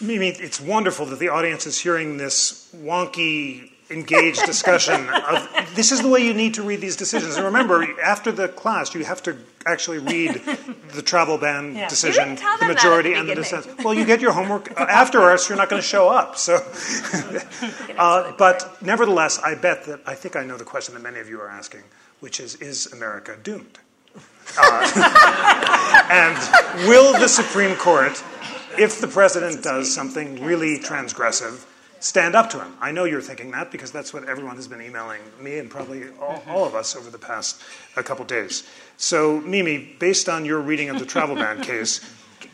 [0.00, 6.02] Mimi, it's wonderful that the audience is hearing this wonky, engaged discussion of this is
[6.02, 7.36] the way you need to read these decisions.
[7.36, 10.42] And remember, after the class, you have to actually read
[10.94, 11.88] the travel ban Yeah.
[11.88, 13.84] decision, You didn't tell the them that at majority, the and the dissent.
[13.84, 15.48] Well, you get your homework uh, after us.
[15.48, 16.36] You're not going to show up.
[16.36, 16.56] So,
[17.98, 21.28] uh, but nevertheless, I bet that I think I know the question that many of
[21.28, 21.82] you are asking,
[22.24, 23.78] which is: Is America doomed?
[24.56, 28.12] Uh, and will the Supreme Court,
[28.78, 31.66] if the president does something really transgressive,
[32.00, 32.72] stand up to him?
[32.80, 36.04] I know you're thinking that because that's what everyone has been emailing me and probably
[36.18, 37.60] all, all of us over the past
[37.94, 38.66] a couple days.
[38.96, 42.00] So, Mimi, based on your reading of the travel ban case,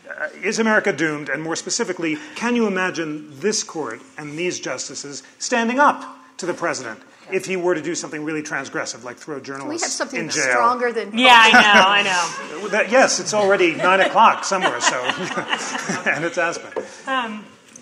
[0.09, 1.29] uh, is America doomed?
[1.29, 6.03] And more specifically, can you imagine this court and these justices standing up
[6.39, 6.99] to the president
[7.33, 10.19] if he were to do something really transgressive, like throw journalists We journalists have something
[10.21, 10.43] in jail?
[10.43, 12.67] stronger than Yeah, I know, I know.
[12.71, 14.95] That, yes, it's already nine o'clock somewhere, so
[16.09, 16.71] and it's Aspen.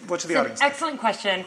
[0.07, 0.61] What's the It's an audience?
[0.61, 1.45] excellent question.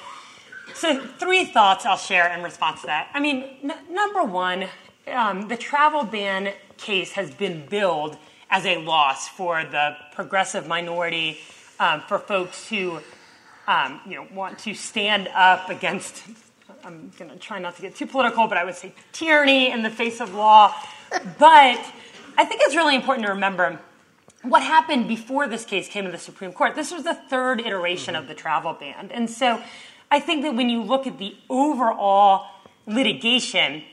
[0.75, 3.09] So, three thoughts I'll share in response to that.
[3.15, 4.67] I mean, n- number one,
[5.13, 8.17] um, the travel ban case has been billed
[8.51, 11.39] as a loss for the progressive minority,
[11.81, 13.01] um, for folks who,
[13.67, 16.23] um, you know, want to stand up against.
[16.85, 19.83] I'm going to try not to get too political, but I would say tyranny in
[19.83, 20.75] the face of law.
[21.39, 21.79] But
[22.37, 23.79] I think it's really important to remember
[24.43, 26.75] what happened before this case came to the Supreme Court.
[26.75, 29.11] This was the third iteration of the travel ban.
[29.13, 29.63] And so
[30.11, 32.47] I think that when you look at the overall
[32.87, 33.85] litigation,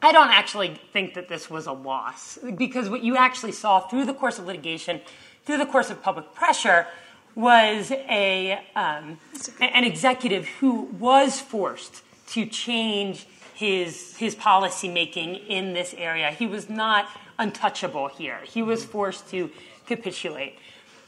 [0.00, 4.06] I don't actually think that this was a loss because what you actually saw through
[4.06, 5.00] the course of litigation,
[5.44, 6.88] through the course of public pressure,
[7.36, 9.18] was a um,
[9.60, 12.02] an executive who was forced
[12.32, 16.30] to change his his policy making in this area.
[16.30, 18.38] He was not untouchable here.
[18.44, 19.50] He was forced to
[19.86, 20.58] capitulate,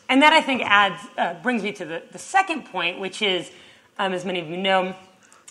[0.08, 3.50] and that I think adds uh, brings me to the, the second point, which is,
[3.98, 4.94] um, as many of you know,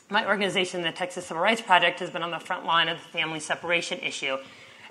[0.10, 3.10] my organization, the Texas Civil Rights Project, has been on the front line of the
[3.10, 4.38] family separation issue.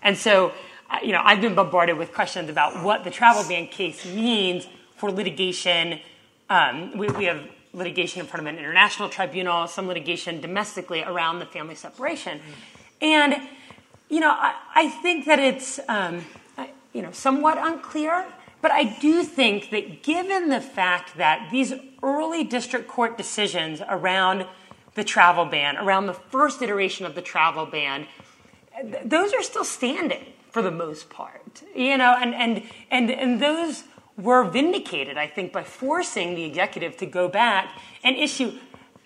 [0.02, 0.52] And so,
[0.90, 4.66] uh, you know, I've been bombarded with questions about what the travel ban case means
[4.96, 6.00] for litigation.
[6.50, 11.38] Um, we, we have litigation in front of an international tribunal, some litigation domestically around
[11.38, 12.40] the family separation.
[13.00, 13.36] And,
[14.08, 16.24] you know, I, I think that it's, um,
[16.92, 18.26] you know, somewhat unclear.
[18.60, 24.46] But I do think that given the fact that these early district court decisions around
[24.94, 28.06] the travel ban, around the first iteration of the travel ban,
[28.80, 31.62] th- those are still standing for the most part.
[31.74, 33.84] You know, and and and and those
[34.16, 38.58] were vindicated, I think, by forcing the executive to go back and issue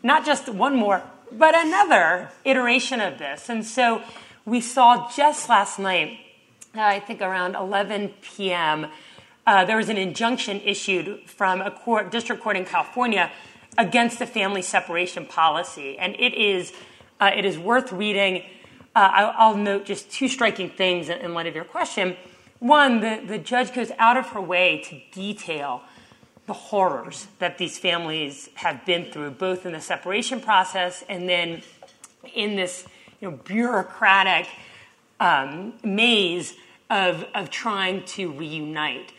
[0.02, 3.48] not just one more, but another iteration of this.
[3.48, 4.02] And so
[4.44, 6.18] we saw just last night,
[6.76, 8.86] uh, I think around 11 p.m.,
[9.46, 13.30] uh, there was an injunction issued from a court, district court in California
[13.78, 16.72] against the family separation policy, and it is
[17.20, 18.42] uh, it is worth reading.
[18.94, 22.16] Uh, I'll, I'll note just two striking things in, in light of your question.
[22.58, 25.82] One, the, the judge goes out of her way to detail
[26.46, 31.62] the horrors that these families have been through, both in the separation process and then
[32.34, 32.86] in this
[33.20, 34.48] you know, bureaucratic
[35.20, 36.54] um, maze
[36.88, 39.12] of, of trying to reunite.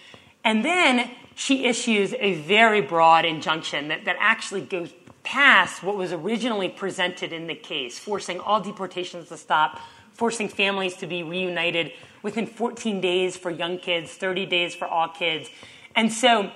[0.44, 6.14] And then she issues a very broad injunction that, that actually goes past what was
[6.14, 9.82] originally presented in the case, forcing all deportations to stop,
[10.18, 15.08] forcing families to be reunited within 14 days for young kids, 30 days for all
[15.08, 15.50] kids.
[15.96, 16.52] And so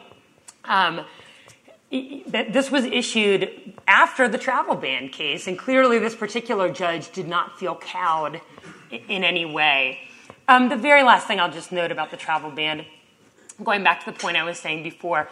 [0.65, 1.05] um,
[1.91, 7.59] this was issued after the travel ban case, and clearly this particular judge did not
[7.59, 8.41] feel cowed
[8.89, 9.99] in any way.
[10.47, 12.85] Um, the very last thing I'll just note about the travel ban,
[13.63, 15.29] going back to the point I was saying before,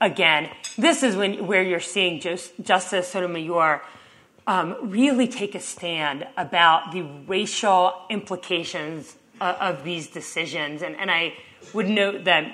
[0.00, 3.82] again, this is when where you're seeing Jos- Justice Sotomayor
[4.50, 11.08] um, really take a stand about the racial implications uh, of these decisions, and, and
[11.08, 11.34] I
[11.72, 12.52] would note that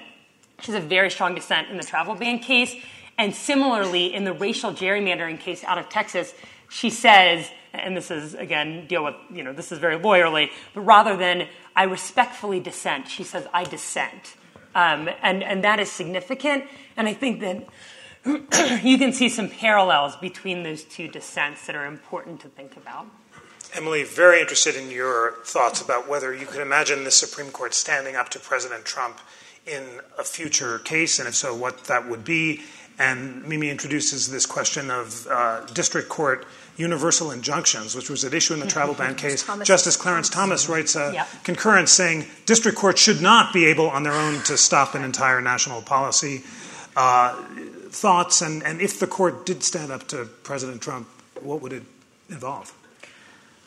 [0.60, 2.74] She has a very strong dissent in the travel ban case.
[3.16, 6.34] And similarly, in the racial gerrymandering case out of Texas,
[6.68, 10.82] she says, and this is again deal with you know this is very lawyerly, but
[10.82, 14.36] rather than I respectfully dissent, she says I dissent,
[14.74, 16.64] um, and and that is significant.
[16.98, 17.66] And I think that
[18.82, 23.06] you can see some parallels between those two dissents that are important to think about.
[23.74, 28.16] Emily, very interested in your thoughts about whether you could imagine the Supreme Court standing
[28.16, 29.18] up to President Trump
[29.66, 32.62] in a future case, and if so, what that would be.
[32.98, 36.46] And Mimi introduces this question of uh, district court
[36.78, 39.42] universal injunctions, which was at issue in the travel ban case.
[39.44, 39.68] Thomas.
[39.68, 41.28] Justice Clarence Thomas writes a Yep.
[41.44, 45.42] concurrence saying district courts should not be able on their own to stop an entire
[45.42, 46.42] national policy.
[46.96, 47.36] Uh,
[47.90, 51.08] thoughts, and, and if the court did stand up to President Trump,
[51.40, 51.82] what would it
[52.28, 52.72] involve?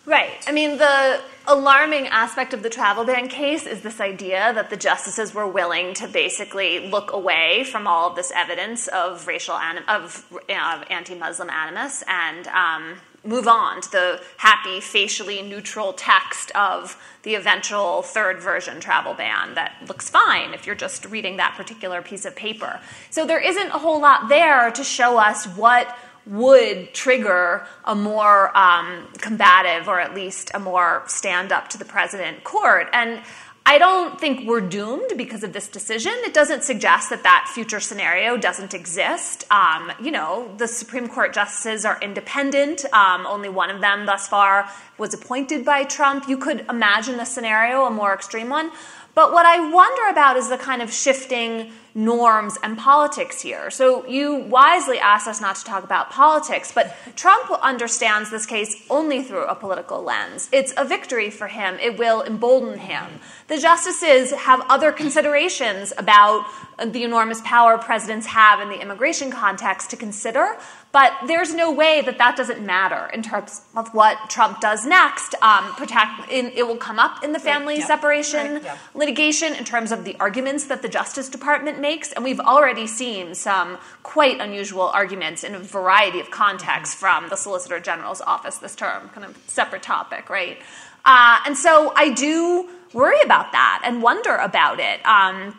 [0.05, 0.43] Right.
[0.47, 4.75] I mean, the alarming aspect of the travel ban case is this idea that the
[4.75, 9.83] justices were willing to basically look away from all of this evidence of racial anim-
[9.87, 12.95] of uh, anti-Muslim animus and um,
[13.25, 19.55] move on to the happy, facially neutral text of the eventual third version travel ban
[19.55, 22.79] that looks fine if you're just reading that particular piece of paper.
[23.09, 25.95] So there isn't a whole lot there to show us what
[26.25, 31.85] would trigger a more um, combative or at least a more stand up to the
[31.85, 32.87] president court.
[32.93, 33.21] And
[33.69, 36.11] I don't think we're doomed because of this decision.
[36.25, 39.45] It doesn't suggest that that future scenario doesn't exist.
[39.51, 42.83] Um, you know, the Supreme Court justices are independent.
[42.91, 44.67] Um, only one of them thus far
[44.97, 46.27] was appointed by Trump.
[46.27, 48.71] You could imagine a scenario, a more extreme one.
[49.15, 53.69] But what I wonder about is the kind of shifting norms and politics here.
[53.71, 58.75] So you wisely asked us not to talk about politics, but Trump understands this case
[58.89, 60.49] only through a political lens.
[60.51, 63.05] It's a victory for him, it will embolden him.
[63.47, 66.45] The justices have other considerations about
[66.85, 70.57] the enormous power presidents have in the immigration context to consider.
[70.91, 75.35] But there's no way that that doesn't matter in terms of what Trump does next.
[75.41, 77.85] Um, protect, in, it will come up in the family yeah.
[77.85, 78.77] separation Right, yeah.
[78.95, 83.35] litigation in terms of the arguments that the Justice Department makes, and we've already seen
[83.35, 88.75] some quite unusual arguments in a variety of contexts from the Solicitor General's office this
[88.75, 90.57] term, kind of separate topic, right?
[91.05, 95.05] Uh, and so I do worry about that and wonder about it.
[95.05, 95.55] Um,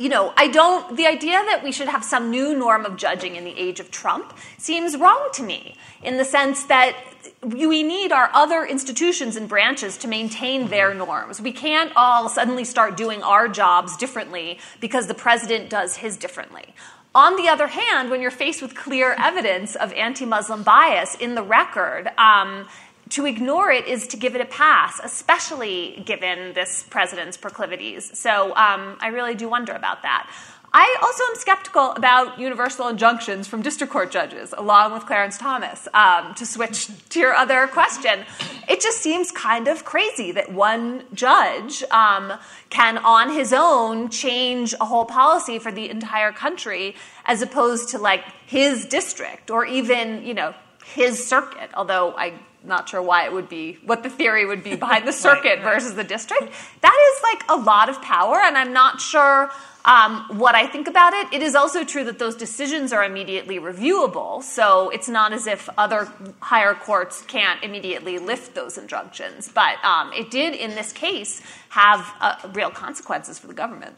[0.00, 3.36] you know, I don't, the idea that we should have some new norm of judging
[3.36, 6.96] in the age of Trump seems wrong to me in the sense that
[7.42, 11.38] we need our other institutions and branches to maintain their norms.
[11.38, 16.74] We can't all suddenly start doing our jobs differently because the president does his differently.
[17.14, 21.34] On the other hand, when you're faced with clear evidence of anti Muslim bias in
[21.34, 22.66] the record, um,
[23.10, 28.18] to ignore it is to give it a pass, especially given this president's proclivities.
[28.18, 30.30] So um, I really do wonder about that.
[30.72, 35.88] I also am skeptical about universal injunctions from district court judges, along with Clarence Thomas.
[35.92, 38.24] Um, to switch to your other question,
[38.68, 42.34] it just seems kind of crazy that one judge um,
[42.68, 46.94] can, on his own, change a whole policy for the entire country,
[47.24, 50.54] as opposed to like his district or even, you know,
[50.84, 51.70] his circuit.
[51.74, 52.34] Although I
[52.64, 55.94] not sure why it would be what the theory would be behind the circuit versus
[55.94, 56.52] the district.
[56.80, 59.50] That is like a lot of power, and I'm not sure
[59.84, 61.32] um, what I think about it.
[61.32, 65.68] It is also true that those decisions are immediately reviewable, so it's not as if
[65.78, 69.50] other higher courts can't immediately lift those injunctions.
[69.52, 73.94] But um, it did, in this case, have uh, real consequences for the government.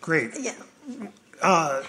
[0.00, 0.32] Great.
[0.38, 0.54] Yeah.
[1.40, 1.82] Uh,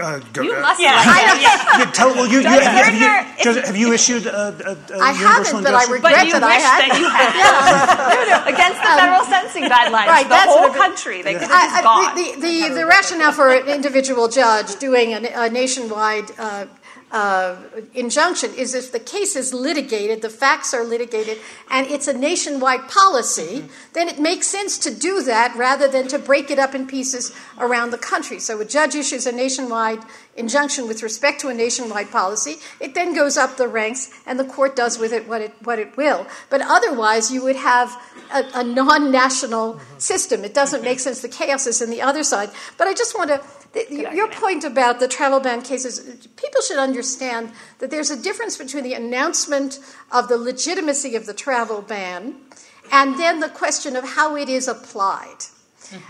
[0.00, 0.94] uh, go, You uh, must yeah.
[0.94, 1.42] like it.
[1.42, 4.30] yeah, tell, well, you, you, Judge have, you, Gertner, have, you, have you issued a,
[4.30, 6.80] a, a I universal haven't, but I regret But you that I wish had.
[6.84, 8.48] that you had.
[8.54, 11.82] Against the federal sentencing guidelines, right, the whole what country, they could have just I,
[11.82, 12.04] gone.
[12.06, 16.66] I, the, the, the, the rationale for an individual judge doing a, a nationwide uh,
[17.14, 17.54] uh,
[17.94, 21.38] injunction is if the case is litigated, the facts are litigated,
[21.70, 26.18] and it's a nationwide policy, then it makes sense to do that rather than to
[26.18, 28.40] break it up in pieces around the country.
[28.40, 30.00] So a judge issues a nationwide
[30.36, 32.56] injunction with respect to a nationwide policy.
[32.80, 35.78] It then goes up the ranks, and the court does with it what it what
[35.78, 36.26] it will.
[36.50, 37.90] But otherwise, you would have
[38.32, 40.44] a, a non-national system.
[40.44, 41.20] It doesn't make sense.
[41.20, 42.50] The chaos is in the other side.
[42.78, 43.40] But I just want to.
[43.72, 46.00] th- Your point about the travel ban cases,
[46.36, 49.78] people should understand that there's a difference between the announcement
[50.10, 52.36] of the legitimacy of the travel ban
[52.92, 55.46] and then the question of how it is applied.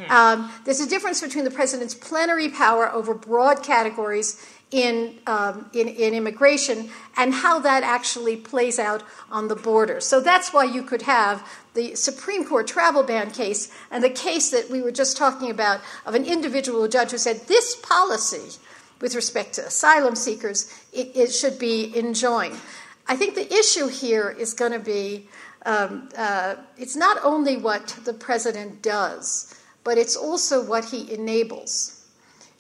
[0.08, 5.88] Um, there's a difference between the president's plenary power over broad categories in, um, in,
[5.88, 10.00] in, immigration and how that actually plays out on the border.
[10.00, 14.50] So that's why you could have the Supreme Court travel ban case and the case
[14.50, 18.58] that we were just talking about of an individual judge who said this policy
[19.00, 22.58] with respect to asylum seekers, it, it should be enjoined.
[23.06, 25.28] I think the issue here is going to be
[25.66, 29.54] um, uh, it's not only what the president does,
[29.84, 32.06] but it's also what he enables.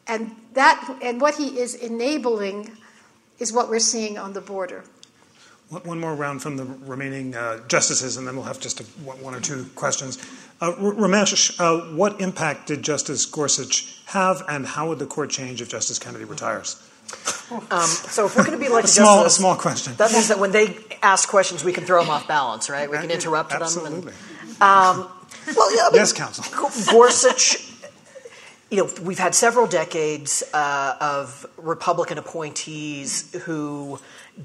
[0.06, 2.70] And that and what he is enabling
[3.38, 4.84] is what we're seeing on the border.
[5.70, 9.34] One more round from the remaining uh, justices, and then we'll have just a, one
[9.34, 10.18] or two questions.
[10.60, 15.62] Uh, Ramesh, uh, what impact did Justice Gorsuch have, and how would the court change
[15.62, 16.80] if Justice Kennedy retires?
[17.70, 20.12] Um, so if we're going to be like a small, justice, a small question, that
[20.12, 22.88] means that when they ask questions, we can throw them off balance, right?
[22.88, 24.00] We can interrupt Absolutely.
[24.00, 24.14] them.
[24.60, 25.04] Absolutely.
[25.04, 25.23] Um,
[25.56, 26.44] well, yeah, I mean, yes, counsel.
[26.90, 27.70] Gorsuch.
[28.70, 34.00] You know, we've had several decades uh, of Republican appointees who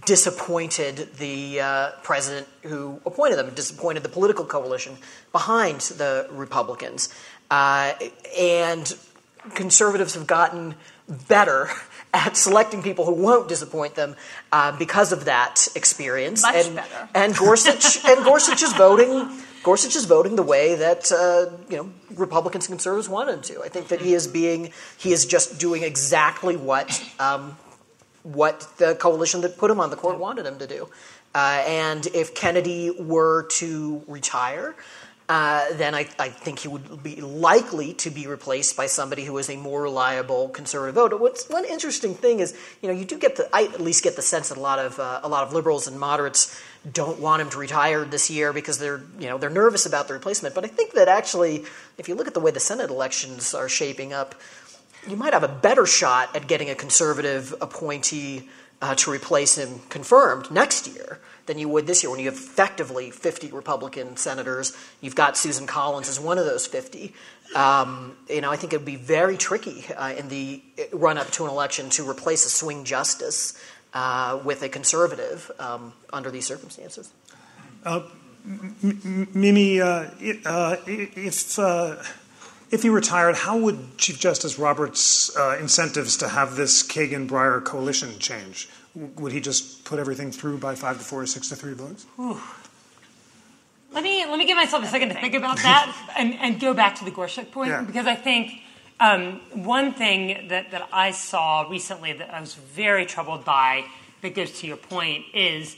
[0.06, 4.98] disappointed the uh, president who appointed them, disappointed the political coalition
[5.32, 7.10] behind the Republicans.
[7.50, 7.94] Uh,
[8.38, 8.96] and
[9.56, 10.76] conservatives have gotten
[11.28, 11.70] better
[12.14, 14.16] at selecting people who won't disappoint them
[14.52, 16.44] uh, because of that experience.
[16.44, 17.10] Much and, better.
[17.16, 19.42] And Gorsuch and Gorsuch is voting.
[19.64, 23.62] Gorsuch is voting the way that uh, you know Republicans and conservatives want him to.
[23.62, 27.58] I think that he is being he is just doing exactly what um,
[28.24, 30.90] what the coalition that put him on the court wanted him to do.
[31.36, 34.76] Uh, and if Kennedy were to retire,
[35.30, 39.38] uh, then I, I, think he would be likely to be replaced by somebody who
[39.38, 41.18] is a more reliable conservative voter.
[41.18, 44.16] What's one interesting thing is, you know, you do get the I at least get
[44.16, 46.60] the sense that a lot of uh, a lot of liberals and moderates
[46.90, 50.14] don't want him to retire this year because they're you know they're nervous about the
[50.14, 50.56] replacement.
[50.56, 51.66] But I think that actually,
[51.98, 54.36] if you look at the way the Senate elections are shaping up,
[55.08, 58.48] you might have a better shot at getting a conservative appointee
[58.82, 62.36] uh, to replace him confirmed next year than you would this year when you have
[62.36, 64.76] effectively 50 Republican senators.
[65.02, 67.14] You've got Susan Collins as one of those 50.
[67.56, 70.62] Um, you know, I think it would be very tricky uh, in the
[70.94, 73.60] run up to an election to replace a swing justice
[73.94, 77.12] uh, with a conservative um, under these circumstances.
[77.84, 78.02] Uh,
[79.34, 80.10] Mimi, uh,
[80.46, 81.96] uh, if uh,
[82.72, 88.18] if he retired, how would Chief Justice Roberts' incentives to have this Kagan Breyer coalition
[88.20, 88.70] change?
[88.96, 92.06] would he just put everything through by five to four or six to three votes?
[93.92, 96.74] Let me let me give myself a second to think about that and, and go
[96.74, 97.82] back to the Gorsuch point yeah.
[97.82, 98.62] because I think
[99.00, 103.86] um, one thing that, that I saw recently that I was very troubled by
[104.22, 105.78] that goes to your point is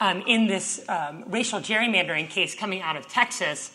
[0.00, 3.72] um, in this um, racial gerrymandering case coming out of Texas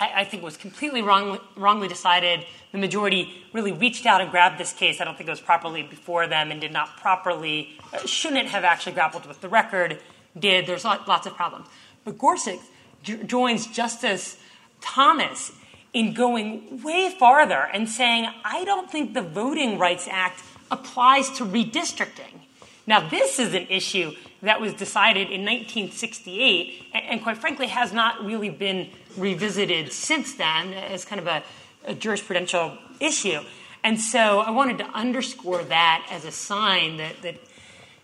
[0.00, 2.44] I, I think was completely wrong, wrongly decided.
[2.72, 5.00] The majority really reached out and grabbed this case.
[5.00, 8.64] I don't think it was properly before them and did not properly, uh, shouldn't have
[8.64, 9.98] actually grappled with the record,
[10.38, 10.66] did.
[10.66, 11.68] There's lots of problems.
[12.04, 12.60] But Gorsuch
[13.02, 14.36] joins Justice
[14.80, 15.52] Thomas
[15.94, 21.44] in going way farther and saying, I don't think the Voting Rights Act applies to
[21.46, 22.40] redistricting.
[22.86, 28.24] Now, this is an issue that was decided in 1968 and, quite frankly, has not
[28.24, 31.42] really been revisited since then as kind of a,
[31.86, 33.40] a jurisprudential issue.
[33.82, 37.36] And so I wanted to underscore that as a sign that, that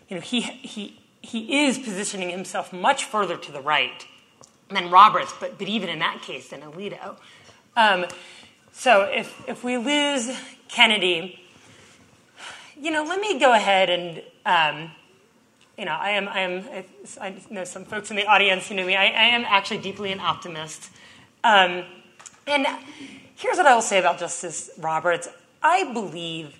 [0.09, 4.05] you know, he, he, he is positioning himself much further to the right
[4.69, 7.17] than Roberts, but, but even in that case, than Alito.
[7.75, 8.05] Um,
[8.71, 10.29] so if, if we lose
[10.67, 11.39] Kennedy,
[12.79, 14.91] you know, let me go ahead and um,
[15.81, 16.63] you know, I am, I am,
[17.19, 20.11] I know some folks in the audience who know me, I, I am actually deeply
[20.11, 20.91] an optimist.
[21.43, 21.85] Um,
[22.45, 22.67] and
[23.35, 25.27] here's what I will say about Justice Roberts
[25.63, 26.55] I believe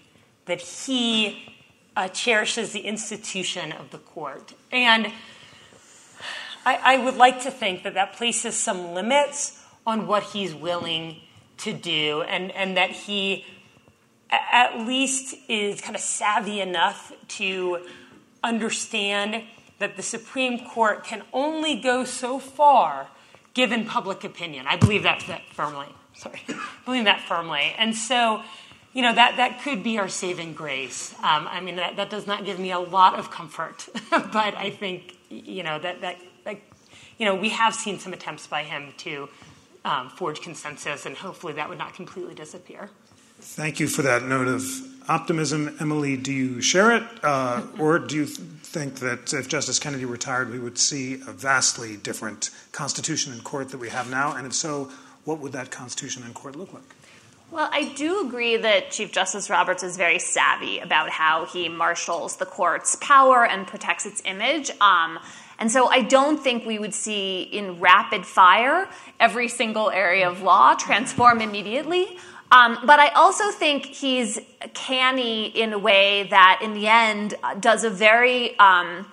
[0.46, 1.56] that he
[1.96, 4.54] uh, cherishes the institution of the court.
[4.72, 5.12] And
[6.66, 11.18] I, I would like to think that that places some limits on what he's willing
[11.58, 13.46] to do, and, and that he
[14.32, 17.86] at least is kind of savvy enough to
[18.44, 19.44] understand
[19.80, 23.08] that the Supreme Court can only go so far
[23.54, 24.66] given public opinion.
[24.68, 25.88] I believe that, that firmly.
[26.14, 27.74] Sorry, I believe that firmly.
[27.78, 28.42] And so,
[28.94, 31.14] you know, that, that could be our saving grace.
[31.20, 34.70] Um, I mean, that, that does not give me a lot of comfort, but I
[34.70, 36.58] think, you know, that, that, that,
[37.18, 39.30] you know, we have seen some attempts by him to
[39.86, 42.90] um, forge consensus, and hopefully that would not completely disappear.
[43.40, 44.64] Thank you for that note of
[45.10, 45.76] optimism.
[45.80, 47.04] Emily, do you share it?
[47.24, 51.98] Uh, or do you think that if Justice Kennedy retired, we would see a vastly
[51.98, 54.36] different constitution and court that we have now?
[54.36, 54.92] And if so,
[55.26, 56.84] what would that constitution and court look like?
[57.52, 62.38] Well, I do agree that Chief Justice Roberts is very savvy about how he marshals
[62.38, 64.72] the court's power and protects its image.
[64.80, 65.20] Um,
[65.62, 68.90] and so I don't think we would see in rapid fire
[69.20, 72.18] every single area of law transform immediately.
[72.52, 74.40] Um, but I also think he's
[74.74, 79.06] canny in a way that, in the end, does a very um,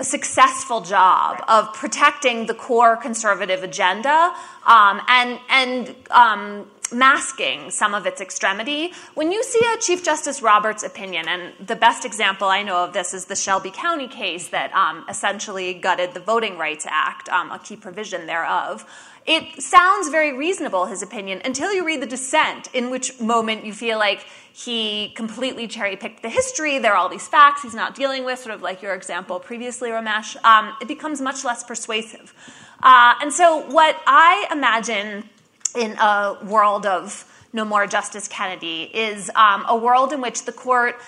[0.00, 4.34] successful job of protecting the core conservative agenda
[4.66, 8.92] um, and and um, masking some of its extremity.
[9.14, 12.92] When you see a Chief Justice Roberts opinion, and the best example I know of
[12.92, 17.50] this is the Shelby County case that um, essentially gutted the Voting Rights Act, um,
[17.50, 18.84] a key provision thereof.
[19.24, 23.72] It sounds very reasonable, his opinion, until you read the dissent, in which moment you
[23.72, 26.78] feel like he completely cherry picked the history.
[26.78, 29.90] There are all these facts he's not dealing with, sort of like your example previously,
[29.90, 30.36] Ramesh.
[30.44, 32.34] Um, it becomes much less persuasive.
[32.82, 35.28] Uh, and so, what I imagine
[35.76, 40.52] in a world of no more Justice Kennedy is um, a world in which the
[40.52, 40.98] court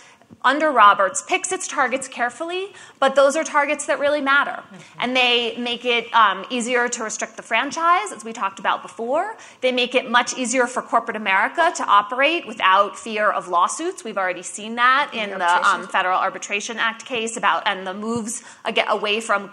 [0.44, 4.62] under Roberts picks its targets carefully, but those are targets that really matter.
[4.62, 5.00] Mm-hmm.
[5.00, 9.36] And they make it um, easier to restrict the franchise, as we talked about before.
[9.60, 14.04] They make it much easier for corporate America to operate without fear of lawsuits.
[14.04, 18.42] We've already seen that in the um, Federal Arbitration Act case about and the moves
[18.88, 19.50] away from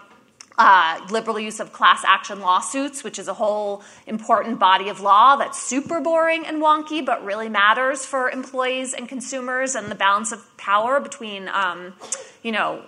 [0.58, 5.36] uh, liberal use of class action lawsuits, which is a whole important body of law
[5.36, 10.32] that's super boring and wonky, but really matters for employees and consumers and the balance
[10.32, 11.94] of power between, um,
[12.44, 12.84] you know,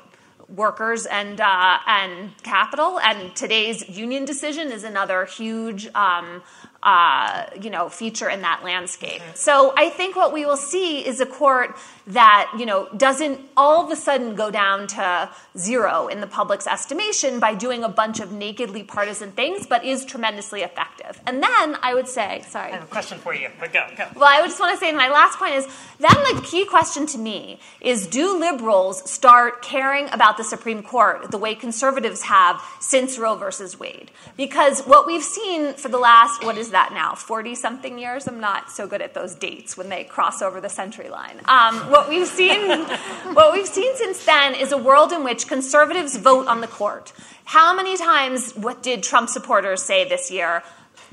[0.50, 3.00] workers and uh, and capital.
[3.00, 5.88] And today's union decision is another huge.
[5.96, 6.42] Um,
[6.84, 9.22] uh, you know, feature in that landscape.
[9.36, 11.78] So I think what we will see is a court
[12.08, 16.68] that you know doesn't all of a sudden go down to zero in the public's
[16.68, 21.22] estimation by doing a bunch of nakedly partisan things, but is tremendously effective.
[21.26, 24.08] And then I would say, sorry, I have a question for you, but go, go.
[24.16, 25.68] Well, I would just want to say my last point is
[26.00, 31.32] then the key question to me is: Do liberals start caring about the Supreme Court
[31.32, 34.12] the way conservatives have since Roe versus Wade?
[34.38, 38.40] Because what we've seen for the last what is that now 40 something years i'm
[38.40, 42.10] not so good at those dates when they cross over the century line um, what
[42.10, 42.70] we've seen
[43.38, 47.14] what we've seen since then is a world in which conservatives vote on the court.
[47.46, 50.64] How many times what did trump supporters say this year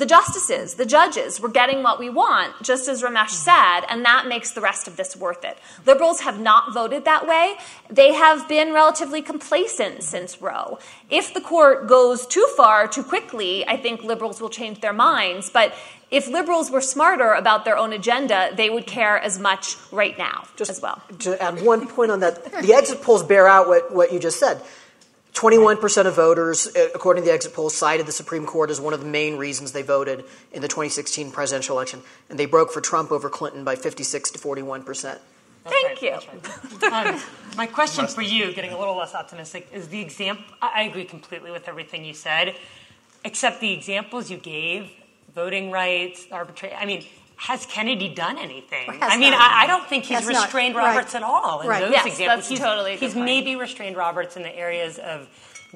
[0.00, 4.26] the justices, the judges, we're getting what we want, just as Ramesh said, and that
[4.26, 5.58] makes the rest of this worth it.
[5.86, 7.56] Liberals have not voted that way.
[7.90, 10.78] They have been relatively complacent since Roe.
[11.10, 15.50] If the court goes too far too quickly, I think liberals will change their minds.
[15.50, 15.74] But
[16.10, 20.44] if liberals were smarter about their own agenda, they would care as much right now
[20.56, 21.02] just as well.
[21.20, 24.40] To add one point on that, the exit polls bear out what, what you just
[24.40, 24.62] said.
[25.32, 28.92] 21% of voters, uh, according to the exit polls, cited the Supreme Court as one
[28.92, 32.02] of the main reasons they voted in the 2016 presidential election.
[32.28, 35.18] And they broke for Trump over Clinton by 56 to 41%.
[35.64, 36.10] Thank right, you.
[36.12, 36.26] Right.
[36.90, 37.20] Um,
[37.56, 40.44] my question for you, getting a little less optimistic, is the example.
[40.60, 42.56] I agree completely with everything you said,
[43.24, 44.90] except the examples you gave
[45.34, 46.74] voting rights, arbitrary.
[46.74, 47.04] I mean,
[47.40, 48.86] has Kennedy done anything?
[49.00, 50.84] I mean, I, I, don't think he's restrained not.
[50.84, 51.22] Roberts right.
[51.22, 51.80] at all in right.
[51.80, 52.48] those yes, examples.
[52.48, 55.26] he's totally he's maybe restrained Roberts in the areas of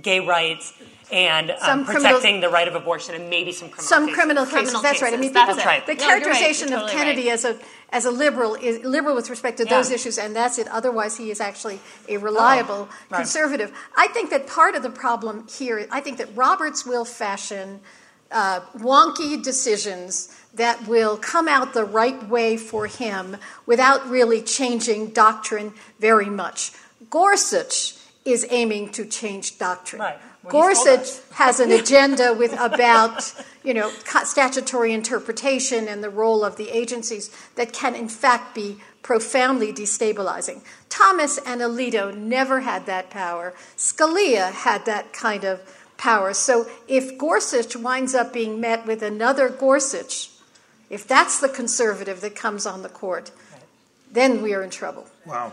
[0.01, 0.75] gay rights
[1.11, 4.15] and um, protecting the right of abortion and maybe some criminal some cases.
[4.15, 4.59] criminal cases.
[4.59, 5.03] Criminal that's cases.
[5.03, 5.15] right.
[5.15, 5.87] I mean, that's people, right.
[5.87, 6.75] the no, characterization right.
[6.75, 7.33] of totally Kennedy right.
[7.33, 7.59] as a
[7.91, 9.77] as a liberal is liberal with respect to Yeah.
[9.77, 10.69] those issues, and that's it.
[10.69, 13.19] Otherwise, he is actually a reliable Oh, right.
[13.19, 13.73] conservative.
[13.97, 17.81] I think that part of the problem here, I think that Roberts will fashion
[18.31, 23.37] uh, wonky decisions that will come out the right way for him
[23.67, 26.73] without really changing doctrine very much.
[27.11, 30.01] Gorsuch is aiming to change doctrine.
[30.01, 30.19] Right.
[30.43, 33.91] Well, Gorsuch has an agenda with about you know
[34.25, 40.63] statutory interpretation and the role of the agencies that can in fact be profoundly destabilizing.
[40.89, 43.55] Thomas and Alito never had that power.
[43.77, 45.61] Scalia had that kind of
[45.99, 46.33] power.
[46.33, 50.31] So if Gorsuch winds up being met with another Gorsuch,
[50.91, 53.31] if that's the conservative that comes on the court,
[54.13, 55.07] then we are in trouble.
[55.27, 55.53] Wow.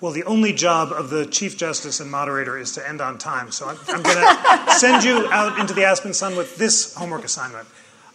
[0.00, 3.52] Well, the only job of the Chief Justice and moderator is to end on time.
[3.52, 4.16] So I'm, I'm going
[4.66, 7.68] to send you out into the Aspen Sun with this homework assignment.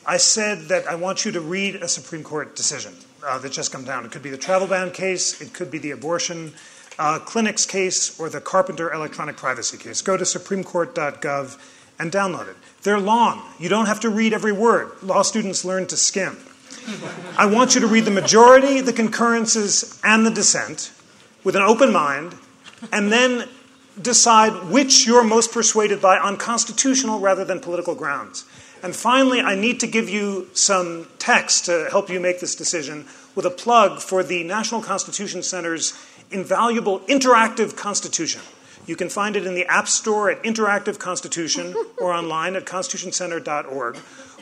[0.05, 2.93] I said that I want you to read a Supreme Court decision
[3.25, 4.05] uh, that just come down.
[4.05, 6.53] It could be the travel ban case, it could be the abortion
[6.99, 10.01] uh, clinics case, or the Carpenter electronic privacy case.
[10.01, 11.57] Go to supremecourt.gov
[11.99, 12.55] and download it.
[12.83, 13.41] They're long.
[13.59, 14.91] You don't have to read every word.
[15.01, 16.37] Law students learn to skim.
[17.37, 20.91] I want you to read the majority, the concurrences, and the dissent
[21.43, 22.35] with an open mind,
[22.91, 23.47] and then
[24.01, 28.45] decide which you're most persuaded by on constitutional rather than political grounds.
[28.83, 33.05] And finally, I need to give you some text to help you make this decision
[33.35, 35.93] with a plug for the National Constitution Center's
[36.31, 38.41] invaluable interactive constitution.
[38.87, 43.97] You can find it in the App Store at Interactive Constitution or online at constitutioncenter.org.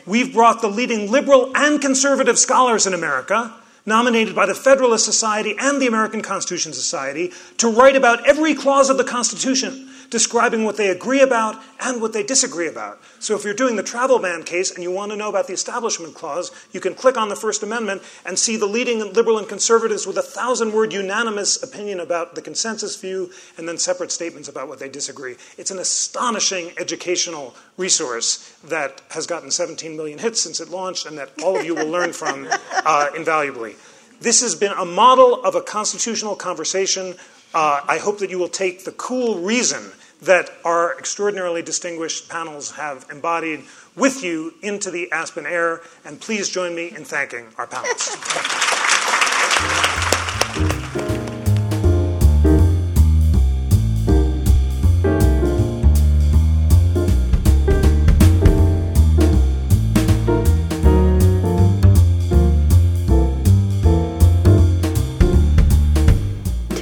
[0.06, 3.52] We've brought the leading liberal and conservative scholars in America,
[3.84, 8.88] nominated by the Federalist Society and the American Constitution Society, to write about every clause
[8.88, 13.00] of the Constitution describing what they agree about and what they disagree about.
[13.18, 15.52] So if you're doing the travel ban case and you want to know about the
[15.52, 19.48] Establishment Clause, you can click on the First Amendment and see the leading liberal and
[19.48, 24.48] conservatives with a thousand word unanimous opinion about the consensus view and then separate statements
[24.48, 25.36] about what they disagree.
[25.58, 31.18] It's an astonishing educational resource that has gotten 17 million hits since it launched and
[31.18, 33.76] that all of you will learn from uh, invaluably.
[34.20, 37.16] This has been a model of a constitutional conversation
[37.56, 42.72] uh, I hope that you will take the cool reason that our extraordinarily distinguished panels
[42.72, 43.64] have embodied
[43.96, 48.65] with you into the Aspen air, and please join me in thanking our panelists.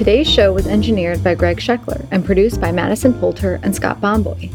[0.05, 4.51] Today's show was engineered by Greg Scheckler and produced by Madison Poulter and Scott Bomboy.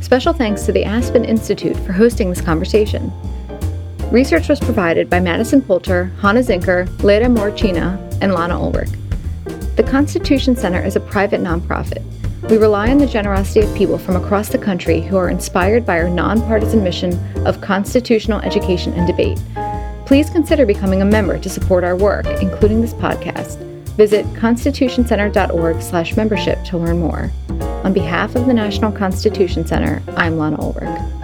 [0.00, 3.12] Special thanks to the Aspen Institute for hosting this conversation.
[4.12, 8.90] Research was provided by Madison Poulter, Hannah Zinker, Leda Morchina, and Lana Ulrich.
[9.74, 12.04] The Constitution Center is a private nonprofit.
[12.48, 15.98] We rely on the generosity of people from across the country who are inspired by
[15.98, 19.40] our nonpartisan mission of constitutional education and debate.
[20.06, 23.71] Please consider becoming a member to support our work, including this podcast.
[23.96, 27.30] Visit constitutioncenter.org slash membership to learn more.
[27.84, 31.21] On behalf of the National Constitution Center, I'm Lana Ulrich.